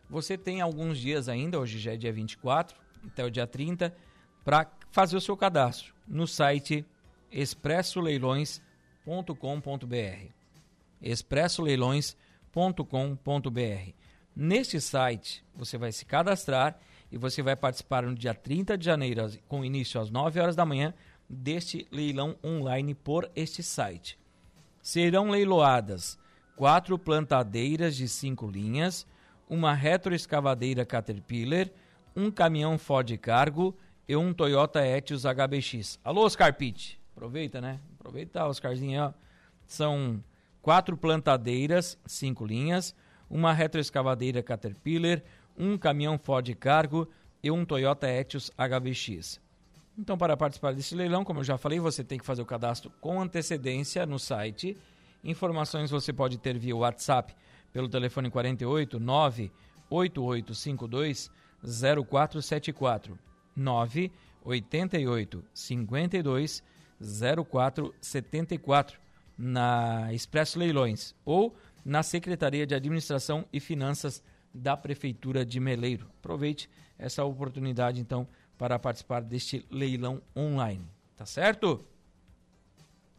Você 0.10 0.38
tem 0.38 0.62
alguns 0.62 0.98
dias 0.98 1.28
ainda, 1.28 1.60
hoje 1.60 1.80
já 1.80 1.94
é 1.94 1.98
dia 1.98 2.14
24, 2.14 2.78
até 3.06 3.24
o 3.24 3.32
dia 3.32 3.48
30, 3.48 3.96
para 4.44 4.70
fazer 4.92 5.18
o 5.18 5.22
seu 5.22 5.36
cadastro 5.36 5.94
no 6.08 6.28
site 6.28 6.86
Expresso 7.32 8.00
Leilões 8.00 8.62
expressoleilões.com.br. 9.06 10.32
expressoleilões.com.br. 11.02 13.94
Neste 14.36 14.82
site, 14.82 15.46
você 15.56 15.78
vai 15.78 15.92
se 15.92 16.06
cadastrar 16.06 16.80
e 17.12 17.18
você 17.18 17.42
vai 17.42 17.56
participar 17.56 18.04
no 18.04 18.16
dia 18.16 18.34
30 18.34 18.78
de 18.78 18.86
janeiro, 18.86 19.32
com 19.48 19.64
início 19.64 20.00
às 20.00 20.10
9 20.10 20.40
horas 20.40 20.56
da 20.56 20.66
manhã, 20.66 20.94
deste 21.30 21.88
leilão 21.92 22.36
online 22.44 22.94
por 22.94 23.30
este 23.36 23.64
site. 23.64 24.20
Serão 24.82 25.30
leiloadas 25.30 26.20
quatro 26.56 26.98
plantadeiras 26.98 27.96
de 27.96 28.08
cinco 28.08 28.48
linhas, 28.48 29.06
uma 29.50 29.74
retroescavadeira 29.74 30.86
Caterpillar, 30.86 31.70
um 32.16 32.32
caminhão 32.32 32.78
Ford 32.78 33.18
Cargo 33.18 33.76
e 34.08 34.16
um 34.16 34.34
Toyota 34.34 34.86
Etios 34.86 35.24
HBX. 35.24 36.00
Alô, 36.04 36.26
Oscar 36.26 36.54
Pitt. 36.54 37.00
Aproveita, 37.16 37.62
né? 37.62 37.80
Aproveitar, 38.00 38.48
Oscarzinho. 38.48 39.14
São 39.66 40.24
quatro 40.62 40.98
plantadeiras, 40.98 41.98
cinco 42.06 42.46
linhas, 42.46 42.96
uma 43.30 43.54
retroescavadeira 43.54 44.44
Caterpillar, 44.44 45.22
um 45.58 45.78
caminhão 45.78 46.18
Ford 46.18 46.54
Cargo 46.56 47.10
e 47.42 47.50
um 47.50 47.66
Toyota 47.66 48.08
Etios 48.08 48.52
HBX. 48.58 49.40
Então, 49.98 50.18
para 50.18 50.36
participar 50.36 50.74
desse 50.74 50.94
leilão, 50.94 51.24
como 51.24 51.40
eu 51.40 51.44
já 51.44 51.58
falei, 51.58 51.80
você 51.80 52.04
tem 52.04 52.20
que 52.20 52.26
fazer 52.26 52.42
o 52.42 52.46
cadastro 52.46 52.92
com 53.00 53.22
antecedência 53.22 54.06
no 54.06 54.20
site. 54.20 54.78
Informações 55.24 55.90
você 55.90 56.12
pode 56.12 56.38
ter 56.38 56.58
via 56.58 56.76
WhatsApp 56.76 57.34
pelo 57.76 57.88
telefone 57.90 58.32
48 58.32 59.00
98852 59.02 61.30
0474 61.62 63.20
988 63.54 65.44
52 65.54 66.64
0474 67.02 68.98
na 69.38 70.14
Expresso 70.14 70.58
Leilões 70.58 71.14
ou 71.26 71.54
na 71.84 72.02
Secretaria 72.02 72.66
de 72.66 72.74
Administração 72.74 73.44
e 73.52 73.60
Finanças 73.60 74.24
da 74.54 74.78
Prefeitura 74.78 75.46
de 75.46 75.60
Meleiro. 75.60 76.08
Aproveite 76.20 76.70
essa 76.98 77.26
oportunidade 77.26 78.00
então 78.00 78.26
para 78.58 78.80
participar 78.80 79.22
deste 79.22 79.66
leilão 79.70 80.22
online, 80.34 80.88
tá 81.18 81.26
certo? 81.26 81.84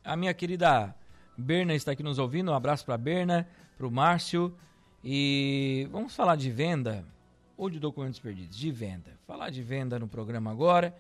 A 0.03 0.17
minha 0.17 0.33
querida 0.33 0.97
Berna 1.37 1.75
está 1.75 1.93
aqui 1.93 2.03
nos 2.03 2.19
ouvindo. 2.19 2.51
Um 2.51 2.55
abraço 2.55 2.87
para 2.87 2.97
Berna, 2.97 3.47
para 3.77 3.87
o 3.87 3.91
Márcio. 3.91 4.55
E 5.03 5.89
vamos 5.91 6.15
falar 6.15 6.37
de 6.37 6.51
venda 6.51 7.05
ou 7.57 7.71
de 7.71 7.79
documentos 7.79 8.19
perdidos? 8.19 8.57
De 8.57 8.71
venda. 8.71 9.13
Falar 9.27 9.51
de 9.51 9.63
venda 9.63 9.99
no 9.99 10.09
programa 10.09 10.51
agora. 10.51 10.97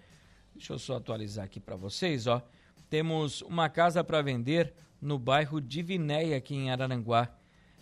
Deixa 0.55 0.73
eu 0.73 0.79
só 0.79 0.97
atualizar 0.97 1.45
aqui 1.45 1.61
para 1.61 1.77
vocês, 1.77 2.27
ó 2.27 2.43
temos 2.89 3.43
uma 3.43 3.69
casa 3.69 4.03
para 4.05 4.23
vender 4.23 4.73
no 5.01 5.19
bairro 5.19 5.61
Divinéia, 5.61 6.37
aqui 6.37 6.55
em 6.55 6.71
Araranguá. 6.71 7.29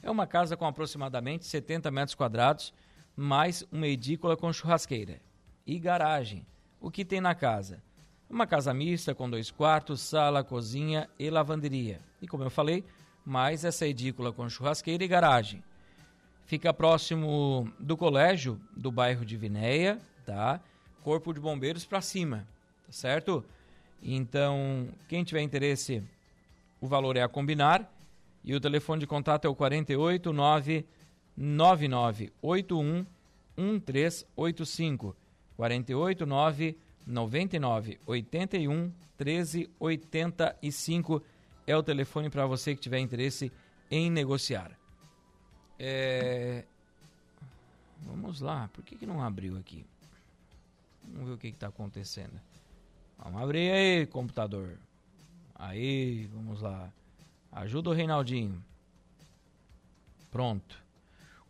É 0.03 0.11
uma 0.11 0.27
casa 0.27 0.57
com 0.57 0.67
aproximadamente 0.67 1.47
70 1.47 1.91
metros 1.91 2.15
quadrados, 2.15 2.73
mais 3.17 3.65
uma 3.71 3.87
edícula 3.87 4.37
com 4.37 4.53
churrasqueira 4.53 5.21
e 5.67 5.79
garagem. 5.79 6.47
O 6.81 6.91
que 6.91 7.05
tem 7.05 7.21
na 7.21 7.35
casa? 7.35 7.83
Uma 8.29 8.47
casa 8.47 8.75
mista 8.75 9.15
com 9.15 9.29
dois 9.29 9.51
quartos, 9.51 10.01
sala, 10.01 10.43
cozinha 10.43 11.09
e 11.19 11.31
lavanderia. 11.31 12.01
E 12.21 12.27
como 12.27 12.43
eu 12.43 12.51
falei, 12.51 12.85
mais 13.25 13.65
essa 13.65 13.87
edícula 13.87 14.33
com 14.33 14.49
churrasqueira 14.49 15.05
e 15.05 15.09
garagem. 15.09 15.63
Fica 16.47 16.75
próximo 16.75 17.71
do 17.79 17.97
colégio 17.97 18.61
do 18.77 18.93
bairro 18.93 19.25
de 19.25 19.37
Vinéia, 19.37 20.01
tá? 20.27 20.61
Corpo 21.03 21.33
de 21.33 21.41
Bombeiros 21.41 21.87
para 21.87 22.01
cima, 22.01 22.47
tá 22.87 22.93
certo? 22.93 23.45
Então, 24.03 24.89
quem 25.09 25.25
tiver 25.25 25.41
interesse, 25.41 26.03
o 26.81 26.87
valor 26.87 27.17
é 27.17 27.23
a 27.23 27.29
combinar. 27.29 27.91
E 28.45 28.55
o 28.55 28.61
telefone 28.61 29.01
de 29.01 29.07
contato 29.07 29.47
é 29.47 29.49
o 29.49 29.55
48 29.55 30.31
99981 30.31 33.07
1385. 33.57 35.17
48 35.57 36.27
99 37.07 38.01
81 38.05 38.93
13 39.17 39.71
85 39.79 41.23
é 41.67 41.77
o 41.77 41.83
telefone 41.83 42.31
para 42.31 42.47
você 42.47 42.75
que 42.75 42.81
tiver 42.81 42.99
interesse 42.99 43.53
em 43.91 44.11
negociar. 44.11 44.73
É... 45.79 46.65
Vamos 48.03 48.41
lá, 48.41 48.69
por 48.73 48.85
que, 48.85 48.97
que 48.97 49.07
não 49.07 49.23
abriu 49.23 49.57
aqui? 49.57 49.85
Vamos 51.03 51.29
ver 51.29 51.35
o 51.35 51.39
que 51.39 51.49
está 51.49 51.69
acontecendo. 51.69 52.41
Vamos 53.19 53.41
abrir 53.43 53.71
aí, 53.71 54.07
computador. 54.07 54.79
Aí, 55.55 56.27
vamos 56.33 56.61
lá. 56.61 56.93
Ajuda 57.53 57.91
o 57.91 57.93
Reinaldinho. 57.93 58.63
Pronto. 60.31 60.83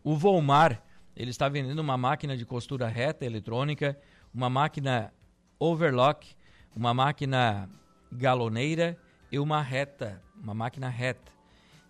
O 0.03 0.15
Volmar, 0.15 0.81
ele 1.15 1.31
está 1.31 1.49
vendendo 1.49 1.79
uma 1.79 1.97
máquina 1.97 2.37
de 2.37 2.45
costura 2.45 2.87
reta 2.87 3.25
eletrônica, 3.25 3.99
uma 4.33 4.49
máquina 4.49 5.11
overlock, 5.59 6.35
uma 6.75 6.93
máquina 6.93 7.69
galoneira 8.11 8.97
e 9.35 9.39
uma 9.39 9.61
reta, 9.61 10.23
uma 10.41 10.53
máquina 10.53 10.87
reta. 10.87 11.29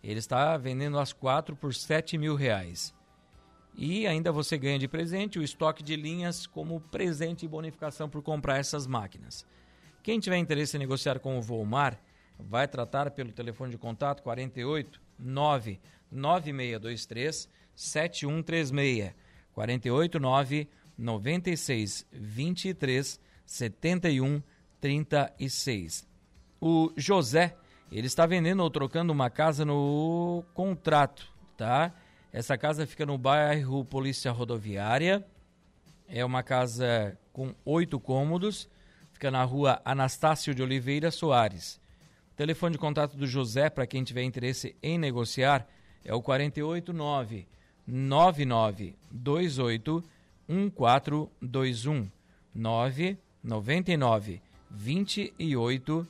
Ele 0.04 0.18
está 0.18 0.58
vendendo 0.58 0.98
as 0.98 1.14
quatro 1.14 1.56
por 1.56 1.76
sete 1.76 2.18
mil 2.18 2.36
reais. 2.36 2.92
E 3.76 4.08
ainda 4.08 4.32
você 4.32 4.58
ganha 4.58 4.80
de 4.80 4.88
presente 4.88 5.38
o 5.38 5.44
estoque 5.44 5.84
de 5.84 5.96
linhas 5.96 6.48
como 6.48 6.82
presente 6.82 7.46
e 7.46 7.48
bonificação 7.48 8.10
por 8.10 8.24
comprar 8.24 8.58
essas 8.58 8.88
máquinas. 8.88 9.46
Quem 10.02 10.20
tiver 10.20 10.38
interesse 10.38 10.76
em 10.76 10.80
negociar 10.80 11.20
com 11.20 11.38
o 11.38 11.42
Volmar, 11.42 12.02
vai 12.40 12.68
tratar 12.68 13.12
pelo 13.12 13.32
telefone 13.32 13.70
de 13.70 13.78
contato 13.78 14.24
48 14.24 15.00
9 15.20 15.80
9623 16.12 17.48
7136 17.76 19.14
48 19.54 20.20
9 20.20 20.70
96 20.98 22.08
23 22.12 23.20
71 23.46 24.42
36. 24.82 26.15
O 26.60 26.92
José, 26.96 27.56
ele 27.92 28.08
está 28.08 28.26
vendendo 28.26 28.62
ou 28.62 28.70
trocando 28.70 29.14
uma 29.14 29.30
casa 29.30 29.64
no 29.66 30.44
contrato, 30.54 31.28
tá? 31.58 31.94
Essa 32.32 32.58
casa 32.58 32.86
fica 32.86 33.06
no 33.06 33.18
bairro 33.18 33.84
Polícia 33.86 34.32
Rodoviária. 34.32 35.26
É 36.08 36.24
uma 36.26 36.44
casa 36.44 37.18
com 37.32 37.56
oito 37.64 38.00
cômodos. 38.00 38.68
Fica 39.14 39.32
na 39.32 39.44
rua 39.44 39.82
Anastácio 39.86 40.54
de 40.54 40.62
Oliveira 40.62 41.10
Soares. 41.12 41.80
O 42.34 42.36
telefone 42.36 42.74
de 42.74 42.80
contato 42.80 43.16
do 43.16 43.26
José, 43.26 43.70
para 43.70 43.88
quem 43.88 44.04
tiver 44.04 44.24
interesse 44.24 44.76
em 44.84 44.98
negociar, 44.98 45.66
é 46.04 46.14
o 46.14 46.22
489 46.22 47.48
9928 47.88 50.04
1421 50.48 52.12
999 52.54 54.42
28 54.70 56.08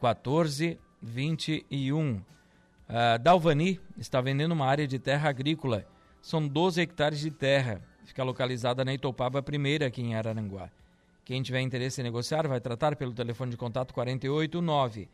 14 0.00 0.78
21. 1.02 2.16
Uh, 2.16 2.22
Dalvani 3.22 3.80
está 3.98 4.20
vendendo 4.20 4.52
uma 4.52 4.66
área 4.66 4.86
de 4.86 4.98
terra 4.98 5.28
agrícola. 5.28 5.86
São 6.20 6.46
12 6.46 6.80
hectares 6.80 7.20
de 7.20 7.30
terra. 7.30 7.82
Fica 8.04 8.24
localizada 8.24 8.84
na 8.84 8.92
Itopaba 8.92 9.42
Primeira, 9.42 9.86
aqui 9.86 10.02
em 10.02 10.14
Araranguá. 10.14 10.70
Quem 11.24 11.42
tiver 11.42 11.60
interesse 11.60 12.00
em 12.00 12.04
negociar, 12.04 12.48
vai 12.48 12.60
tratar 12.60 12.96
pelo 12.96 13.12
telefone 13.12 13.52
de 13.52 13.56
contato 13.56 13.94
489 13.94 15.08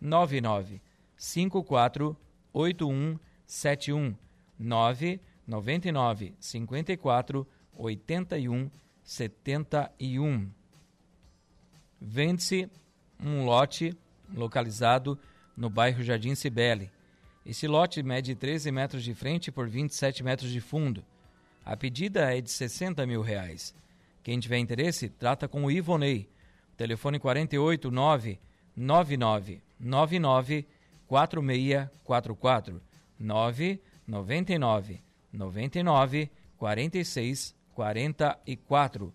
99 0.00 0.82
54 1.16 2.16
8171 2.52 4.14
9 4.58 5.20
99 5.46 6.34
54 6.38 7.46
81 7.74 8.70
71. 9.02 10.50
Vende-se 12.00 12.68
um 13.18 13.44
lote 13.44 13.96
localizado 14.34 15.18
no 15.56 15.68
bairro 15.68 16.02
Jardim 16.02 16.34
Cibele. 16.34 16.90
Esse 17.44 17.66
lote 17.66 18.02
mede 18.02 18.34
13 18.34 18.70
metros 18.70 19.02
de 19.02 19.14
frente 19.14 19.50
por 19.50 19.68
27 19.68 20.22
metros 20.22 20.50
de 20.50 20.60
fundo. 20.60 21.04
A 21.64 21.76
pedida 21.76 22.36
é 22.36 22.40
de 22.40 22.50
60 22.50 23.04
mil 23.06 23.20
reais. 23.20 23.74
Quem 24.22 24.38
tiver 24.38 24.58
interesse, 24.58 25.08
trata 25.08 25.48
com 25.48 25.64
o 25.64 25.70
Ivonei. 25.70 26.28
Telefone 26.76 27.18
489 27.18 28.38
99 28.76 29.60
99 29.78 30.66
4644 31.06 32.80
999 33.18 35.00
99 35.32 36.30
46 36.56 37.54
44. 37.74 39.12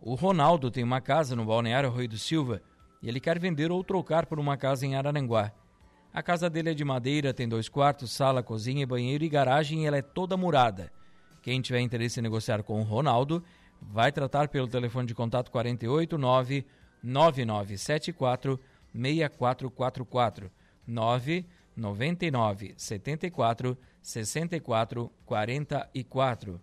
O 0.00 0.14
Ronaldo 0.14 0.70
tem 0.70 0.84
uma 0.84 1.00
casa 1.00 1.34
no 1.34 1.44
Balneário 1.44 1.90
Rui 1.90 2.06
do 2.06 2.18
Silva 2.18 2.62
e 3.02 3.08
ele 3.08 3.20
quer 3.20 3.38
vender 3.38 3.70
ou 3.70 3.82
trocar 3.82 4.26
por 4.26 4.38
uma 4.38 4.56
casa 4.56 4.86
em 4.86 4.96
Araranguá. 4.96 5.52
A 6.12 6.22
casa 6.22 6.48
dele 6.48 6.70
é 6.70 6.74
de 6.74 6.84
madeira, 6.84 7.34
tem 7.34 7.48
dois 7.48 7.68
quartos, 7.68 8.10
sala, 8.10 8.42
cozinha, 8.42 8.86
banheiro 8.86 9.24
e 9.24 9.28
garagem 9.28 9.82
e 9.82 9.86
ela 9.86 9.98
é 9.98 10.02
toda 10.02 10.36
murada. 10.36 10.90
Quem 11.42 11.60
tiver 11.60 11.80
interesse 11.80 12.18
em 12.18 12.22
negociar 12.22 12.62
com 12.62 12.80
o 12.80 12.84
Ronaldo, 12.84 13.44
vai 13.80 14.10
tratar 14.10 14.48
pelo 14.48 14.68
telefone 14.68 15.06
de 15.06 15.14
contato 15.14 15.50
489 15.50 16.66
9974 17.02 18.58
6444 18.92 20.50
999 20.86 22.74
74 22.76 23.78
64 24.02 25.12
44. 25.24 26.60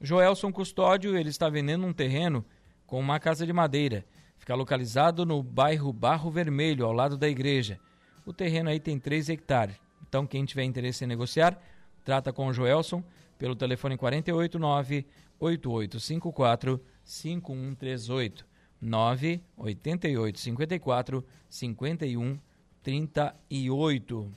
Joelson 0.00 0.52
Custódio, 0.52 1.16
ele 1.16 1.28
está 1.28 1.48
vendendo 1.48 1.86
um 1.86 1.92
terreno 1.92 2.44
com 2.86 2.98
uma 2.98 3.20
casa 3.20 3.46
de 3.46 3.52
madeira. 3.52 4.04
Fica 4.40 4.54
localizado 4.54 5.26
no 5.26 5.42
bairro 5.42 5.92
Barro 5.92 6.30
Vermelho, 6.30 6.86
ao 6.86 6.92
lado 6.92 7.16
da 7.16 7.28
igreja. 7.28 7.78
O 8.24 8.32
terreno 8.32 8.70
aí 8.70 8.80
tem 8.80 8.98
3 8.98 9.28
hectares. 9.28 9.76
Então, 10.08 10.26
quem 10.26 10.46
tiver 10.46 10.64
interesse 10.64 11.04
em 11.04 11.06
negociar, 11.06 11.62
trata 12.04 12.32
com 12.32 12.46
o 12.46 12.52
Joelson 12.52 13.04
pelo 13.38 13.54
telefone 13.54 13.98
489 13.98 15.06
8854 15.38 16.80
5138 17.04 18.46
988 18.80 20.40
54 20.40 21.26
51 21.48 22.38
38. 22.82 24.32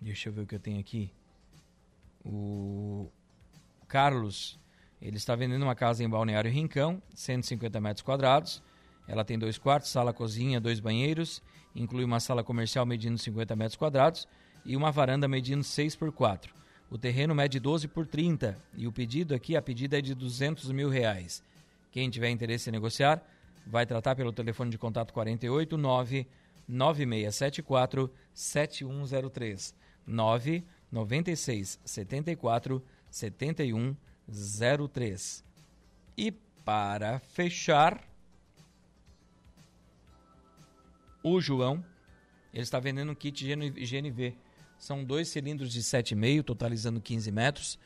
Deixa 0.00 0.28
eu 0.28 0.32
ver 0.34 0.42
o 0.42 0.46
que 0.46 0.54
eu 0.54 0.60
tenho 0.60 0.78
aqui. 0.78 1.10
O 2.24 3.10
Carlos, 3.88 4.58
ele 5.00 5.16
está 5.16 5.34
vendendo 5.34 5.62
uma 5.62 5.74
casa 5.74 6.04
em 6.04 6.08
Balneário 6.08 6.50
Rincão, 6.50 7.02
150 7.14 7.80
metros 7.80 8.02
quadrados. 8.02 8.62
Ela 9.08 9.24
tem 9.24 9.38
dois 9.38 9.56
quartos, 9.58 9.90
sala, 9.90 10.12
cozinha, 10.12 10.60
dois 10.60 10.78
banheiros, 10.78 11.42
inclui 11.74 12.04
uma 12.04 12.20
sala 12.20 12.44
comercial 12.44 12.84
medindo 12.84 13.16
50 13.16 13.56
metros 13.56 13.76
quadrados 13.76 14.28
e 14.64 14.76
uma 14.76 14.92
varanda 14.92 15.26
medindo 15.26 15.64
6 15.64 15.96
por 15.96 16.12
4. 16.12 16.52
O 16.90 16.98
terreno 16.98 17.34
mede 17.34 17.58
12 17.58 17.88
por 17.88 18.06
30 18.06 18.58
e 18.76 18.86
o 18.86 18.92
pedido 18.92 19.34
aqui, 19.34 19.56
a 19.56 19.62
pedida 19.62 19.98
é 19.98 20.02
de 20.02 20.14
200 20.14 20.70
mil 20.70 20.88
reais. 20.88 21.42
Quem 21.90 22.10
tiver 22.10 22.30
interesse 22.30 22.68
em 22.68 22.72
negociar, 22.72 23.22
vai 23.66 23.86
tratar 23.86 24.14
pelo 24.14 24.32
telefone 24.32 24.70
de 24.70 24.78
contato 24.78 25.12
48 25.12 25.76
9 25.78 26.26
9674 26.68 28.10
7103 28.34 29.74
9 30.06 30.64
96 30.92 31.80
74 31.84 32.82
7103. 33.10 34.09
E 36.16 36.30
para 36.64 37.18
fechar, 37.18 38.00
o 41.22 41.40
João, 41.40 41.84
ele 42.52 42.62
está 42.62 42.78
vendendo 42.78 43.10
um 43.10 43.14
kit 43.14 43.44
GNV. 43.44 44.36
São 44.78 45.04
dois 45.04 45.28
cilindros 45.28 45.72
de 45.72 45.82
7,5, 45.82 46.44
totalizando 46.44 47.00
15 47.00 47.30
metros. 47.32 47.78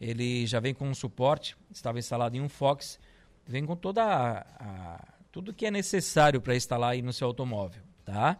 Ele 0.00 0.46
já 0.46 0.58
vem 0.58 0.74
com 0.74 0.88
um 0.88 0.94
suporte, 0.94 1.56
estava 1.70 1.98
instalado 1.98 2.36
em 2.36 2.40
um 2.40 2.48
Fox, 2.48 2.98
vem 3.46 3.64
com 3.64 3.76
toda 3.76 4.02
a, 4.02 4.40
a 4.58 5.04
tudo 5.30 5.54
que 5.54 5.64
é 5.64 5.70
necessário 5.70 6.40
para 6.40 6.56
instalar 6.56 6.92
aí 6.92 7.02
no 7.02 7.12
seu 7.12 7.28
automóvel, 7.28 7.82
tá? 8.04 8.38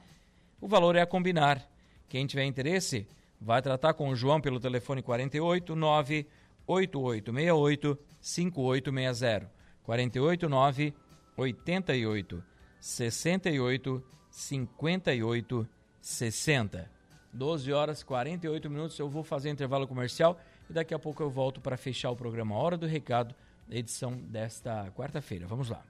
O 0.60 0.66
valor 0.66 0.96
é 0.96 1.00
a 1.00 1.06
combinar. 1.06 1.66
Quem 2.08 2.26
tiver 2.26 2.44
interesse, 2.44 3.06
vai 3.40 3.62
tratar 3.62 3.94
com 3.94 4.08
o 4.08 4.16
João 4.16 4.40
pelo 4.40 4.60
telefone 4.60 5.00
48 5.00 5.74
9 5.74 6.26
8868 6.66 7.98
5860. 8.20 9.50
48 9.82 10.48
9 10.48 10.94
88 11.36 12.44
68 12.80 14.04
58 14.30 15.68
60. 16.00 16.90
12 17.32 17.72
horas 17.72 18.02
48 18.02 18.70
minutos. 18.70 18.98
Eu 18.98 19.08
vou 19.08 19.22
fazer 19.22 19.50
intervalo 19.50 19.86
comercial 19.86 20.38
e 20.68 20.72
daqui 20.72 20.94
a 20.94 20.98
pouco 20.98 21.22
eu 21.22 21.30
volto 21.30 21.60
para 21.60 21.76
fechar 21.76 22.10
o 22.10 22.16
programa 22.16 22.54
Hora 22.54 22.76
do 22.76 22.86
Recado, 22.86 23.34
edição 23.70 24.12
desta 24.16 24.90
quarta-feira. 24.92 25.46
Vamos 25.46 25.68
lá. 25.68 25.82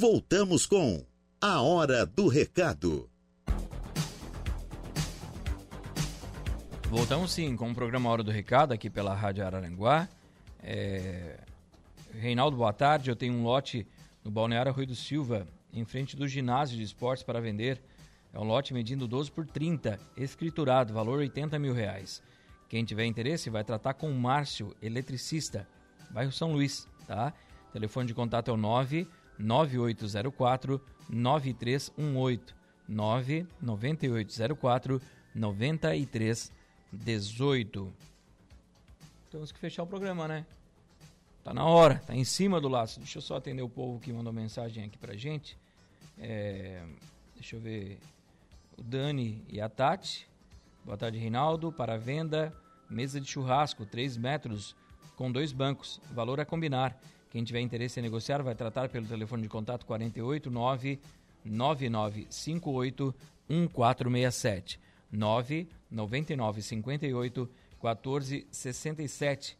Voltamos 0.00 0.64
com 0.64 1.04
A 1.40 1.60
Hora 1.60 2.06
do 2.06 2.28
Recado. 2.28 3.10
Voltamos 6.88 7.32
sim 7.32 7.56
com 7.56 7.72
o 7.72 7.74
programa 7.74 8.08
Hora 8.08 8.22
do 8.22 8.30
Recado 8.30 8.72
aqui 8.72 8.88
pela 8.88 9.12
Rádio 9.12 9.44
Araranguá. 9.44 10.08
É... 10.62 11.40
Reinaldo, 12.12 12.56
boa 12.56 12.72
tarde. 12.72 13.10
Eu 13.10 13.16
tenho 13.16 13.34
um 13.34 13.42
lote 13.42 13.84
no 14.22 14.30
Balneário 14.30 14.72
Rui 14.72 14.86
do 14.86 14.94
Silva, 14.94 15.48
em 15.72 15.84
frente 15.84 16.14
do 16.14 16.28
ginásio 16.28 16.76
de 16.76 16.84
esportes 16.84 17.24
para 17.24 17.40
vender. 17.40 17.82
É 18.32 18.38
um 18.38 18.44
lote 18.44 18.72
medindo 18.72 19.08
12 19.08 19.32
por 19.32 19.48
30, 19.48 19.98
escriturado, 20.16 20.94
valor 20.94 21.18
80 21.18 21.58
mil 21.58 21.74
reais. 21.74 22.22
Quem 22.68 22.84
tiver 22.84 23.04
interesse 23.04 23.50
vai 23.50 23.64
tratar 23.64 23.94
com 23.94 24.08
o 24.08 24.14
Márcio, 24.14 24.76
eletricista, 24.80 25.66
bairro 26.08 26.30
São 26.30 26.52
Luís, 26.52 26.86
tá? 27.04 27.34
telefone 27.72 28.06
de 28.06 28.14
contato 28.14 28.48
é 28.48 28.54
o 28.54 28.56
9 28.56 29.08
9804 29.38 30.80
9318 31.08 32.54
99804 32.88 35.00
9318. 35.34 37.92
Temos 39.30 39.52
que 39.52 39.58
fechar 39.58 39.82
o 39.82 39.86
programa, 39.86 40.26
né? 40.26 40.46
Tá 41.44 41.52
na 41.54 41.64
hora, 41.64 42.02
tá 42.06 42.14
em 42.14 42.24
cima 42.24 42.60
do 42.60 42.68
laço. 42.68 42.98
Deixa 42.98 43.18
eu 43.18 43.22
só 43.22 43.36
atender 43.36 43.62
o 43.62 43.68
povo 43.68 44.00
que 44.00 44.12
mandou 44.12 44.32
mensagem 44.32 44.84
aqui 44.84 44.98
pra 44.98 45.16
gente. 45.16 45.56
É, 46.18 46.82
deixa 47.34 47.56
eu 47.56 47.60
ver. 47.60 47.98
O 48.76 48.82
Dani 48.82 49.44
e 49.48 49.60
a 49.60 49.68
Tati. 49.68 50.28
Boa 50.84 50.96
tarde, 50.96 51.18
Reinaldo. 51.18 51.72
Para 51.72 51.98
venda, 51.98 52.54
mesa 52.88 53.20
de 53.20 53.28
churrasco, 53.28 53.84
3 53.84 54.16
metros, 54.16 54.74
com 55.16 55.30
dois 55.30 55.52
bancos. 55.52 56.00
Valor 56.12 56.40
a 56.40 56.44
combinar. 56.44 56.98
Quem 57.30 57.44
tiver 57.44 57.60
interesse 57.60 58.00
em 58.00 58.02
negociar 58.02 58.42
vai 58.42 58.54
tratar 58.54 58.88
pelo 58.88 59.06
telefone 59.06 59.42
de 59.42 59.48
contato 59.48 59.84
489 59.86 60.98
9958 61.44 63.14
1467 63.48 64.80
999 65.10 66.62
58 66.62 67.50
1467. 67.82 69.56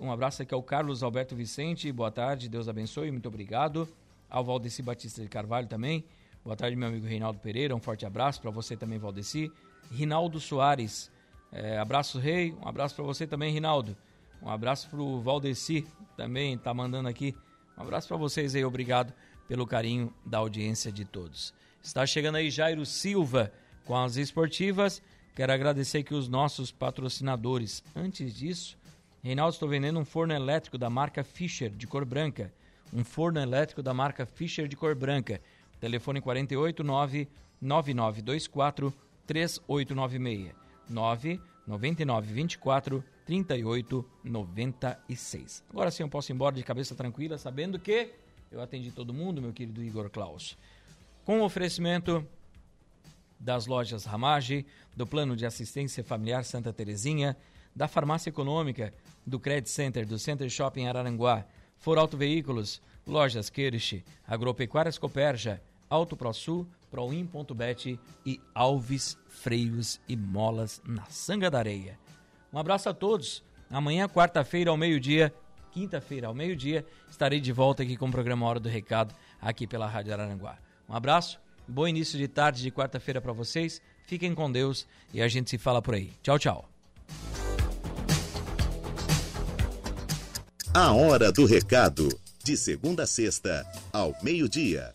Um 0.00 0.12
abraço 0.12 0.42
aqui 0.42 0.54
ao 0.54 0.62
Carlos 0.62 1.02
Alberto 1.02 1.34
Vicente, 1.34 1.90
boa 1.90 2.10
tarde, 2.10 2.48
Deus 2.48 2.68
abençoe, 2.68 3.10
muito 3.10 3.26
obrigado. 3.26 3.88
Ao 4.30 4.44
Valdeci 4.44 4.82
Batista 4.82 5.22
de 5.22 5.28
Carvalho 5.28 5.66
também, 5.66 6.04
boa 6.44 6.54
tarde, 6.54 6.76
meu 6.76 6.88
amigo 6.88 7.06
Reinaldo 7.06 7.38
Pereira, 7.40 7.74
um 7.74 7.80
forte 7.80 8.06
abraço 8.06 8.40
para 8.40 8.50
você 8.50 8.76
também, 8.76 8.98
Valdeci. 8.98 9.50
Rinaldo 9.90 10.38
Soares, 10.38 11.10
é, 11.50 11.78
abraço, 11.78 12.18
Rei, 12.18 12.52
um 12.52 12.68
abraço 12.68 12.94
para 12.94 13.04
você 13.04 13.26
também, 13.26 13.52
Rinaldo. 13.52 13.96
Um 14.40 14.48
abraço 14.48 14.88
para 14.88 15.00
o 15.00 15.20
Valdeci, 15.20 15.84
também 16.18 16.54
está 16.54 16.74
mandando 16.74 17.08
aqui. 17.08 17.32
Um 17.78 17.82
abraço 17.82 18.08
para 18.08 18.16
vocês 18.16 18.56
aí, 18.56 18.64
obrigado 18.64 19.14
pelo 19.46 19.64
carinho 19.64 20.12
da 20.26 20.38
audiência 20.38 20.90
de 20.90 21.04
todos. 21.04 21.54
Está 21.80 22.04
chegando 22.04 22.34
aí 22.34 22.50
Jairo 22.50 22.84
Silva 22.84 23.52
com 23.84 23.96
as 23.96 24.16
esportivas. 24.16 25.00
Quero 25.36 25.52
agradecer 25.52 25.98
aqui 25.98 26.12
os 26.12 26.28
nossos 26.28 26.72
patrocinadores. 26.72 27.84
Antes 27.94 28.34
disso, 28.34 28.76
Reinaldo, 29.22 29.52
estou 29.52 29.68
vendendo 29.68 30.00
um 30.00 30.04
forno 30.04 30.34
elétrico 30.34 30.76
da 30.76 30.90
marca 30.90 31.22
Fischer, 31.22 31.70
de 31.70 31.86
cor 31.86 32.04
branca. 32.04 32.52
Um 32.92 33.04
forno 33.04 33.38
elétrico 33.38 33.80
da 33.80 33.94
marca 33.94 34.26
Fischer, 34.26 34.66
de 34.66 34.74
cor 34.74 34.96
branca. 34.96 35.40
Telefone 35.78 36.20
489 36.20 37.28
9924 37.62 38.92
3896 39.24 40.52
999 40.90 42.32
24 42.32 43.04
3896. 43.28 45.62
Agora 45.68 45.90
sim 45.90 46.02
eu 46.02 46.08
posso 46.08 46.32
ir 46.32 46.34
embora 46.34 46.56
de 46.56 46.62
cabeça 46.62 46.94
tranquila, 46.94 47.36
sabendo 47.36 47.78
que 47.78 48.10
eu 48.50 48.58
atendi 48.58 48.90
todo 48.90 49.12
mundo, 49.12 49.42
meu 49.42 49.52
querido 49.52 49.84
Igor 49.84 50.08
Klaus. 50.08 50.56
Com 51.26 51.42
o 51.42 51.44
oferecimento 51.44 52.26
das 53.38 53.66
lojas 53.66 54.06
Ramage, 54.06 54.64
do 54.96 55.06
Plano 55.06 55.36
de 55.36 55.44
Assistência 55.44 56.02
Familiar 56.02 56.42
Santa 56.42 56.72
Terezinha, 56.72 57.36
da 57.76 57.86
Farmácia 57.86 58.30
Econômica, 58.30 58.94
do 59.26 59.38
Credit 59.38 59.68
Center, 59.68 60.06
do 60.06 60.18
Center 60.18 60.48
Shopping 60.48 60.86
Araranguá, 60.86 61.44
For 61.76 61.98
Auto 61.98 62.16
Veículos, 62.16 62.80
Lojas 63.06 63.50
Kirsch, 63.50 64.02
Agropecuárias 64.26 64.96
Coperja, 64.96 65.60
Auto 65.90 66.16
ProSul, 66.16 66.66
Proin.bet 66.90 68.00
e 68.24 68.40
Alves 68.54 69.18
Freios 69.28 70.00
e 70.08 70.16
Molas 70.16 70.80
na 70.86 71.04
Sanga 71.10 71.50
da 71.50 71.58
Areia. 71.58 71.98
Um 72.52 72.58
abraço 72.58 72.88
a 72.88 72.94
todos. 72.94 73.42
Amanhã, 73.70 74.08
quarta-feira, 74.08 74.70
ao 74.70 74.76
meio-dia, 74.76 75.32
quinta-feira, 75.70 76.28
ao 76.28 76.34
meio-dia, 76.34 76.84
estarei 77.10 77.40
de 77.40 77.52
volta 77.52 77.82
aqui 77.82 77.96
com 77.96 78.08
o 78.08 78.10
programa 78.10 78.46
Hora 78.46 78.58
do 78.58 78.68
Recado, 78.68 79.14
aqui 79.40 79.66
pela 79.66 79.86
Rádio 79.86 80.12
Araranguá. 80.12 80.58
Um 80.88 80.94
abraço, 80.94 81.38
bom 81.66 81.86
início 81.86 82.18
de 82.18 82.26
tarde 82.26 82.62
de 82.62 82.70
quarta-feira 82.70 83.20
para 83.20 83.32
vocês. 83.32 83.82
Fiquem 84.06 84.34
com 84.34 84.50
Deus 84.50 84.86
e 85.12 85.20
a 85.20 85.28
gente 85.28 85.50
se 85.50 85.58
fala 85.58 85.82
por 85.82 85.94
aí. 85.94 86.12
Tchau, 86.22 86.38
tchau. 86.38 86.68
A 90.72 90.92
Hora 90.92 91.30
do 91.30 91.44
Recado, 91.44 92.08
de 92.42 92.56
segunda 92.56 93.02
a 93.02 93.06
sexta, 93.06 93.66
ao 93.92 94.14
meio-dia. 94.22 94.92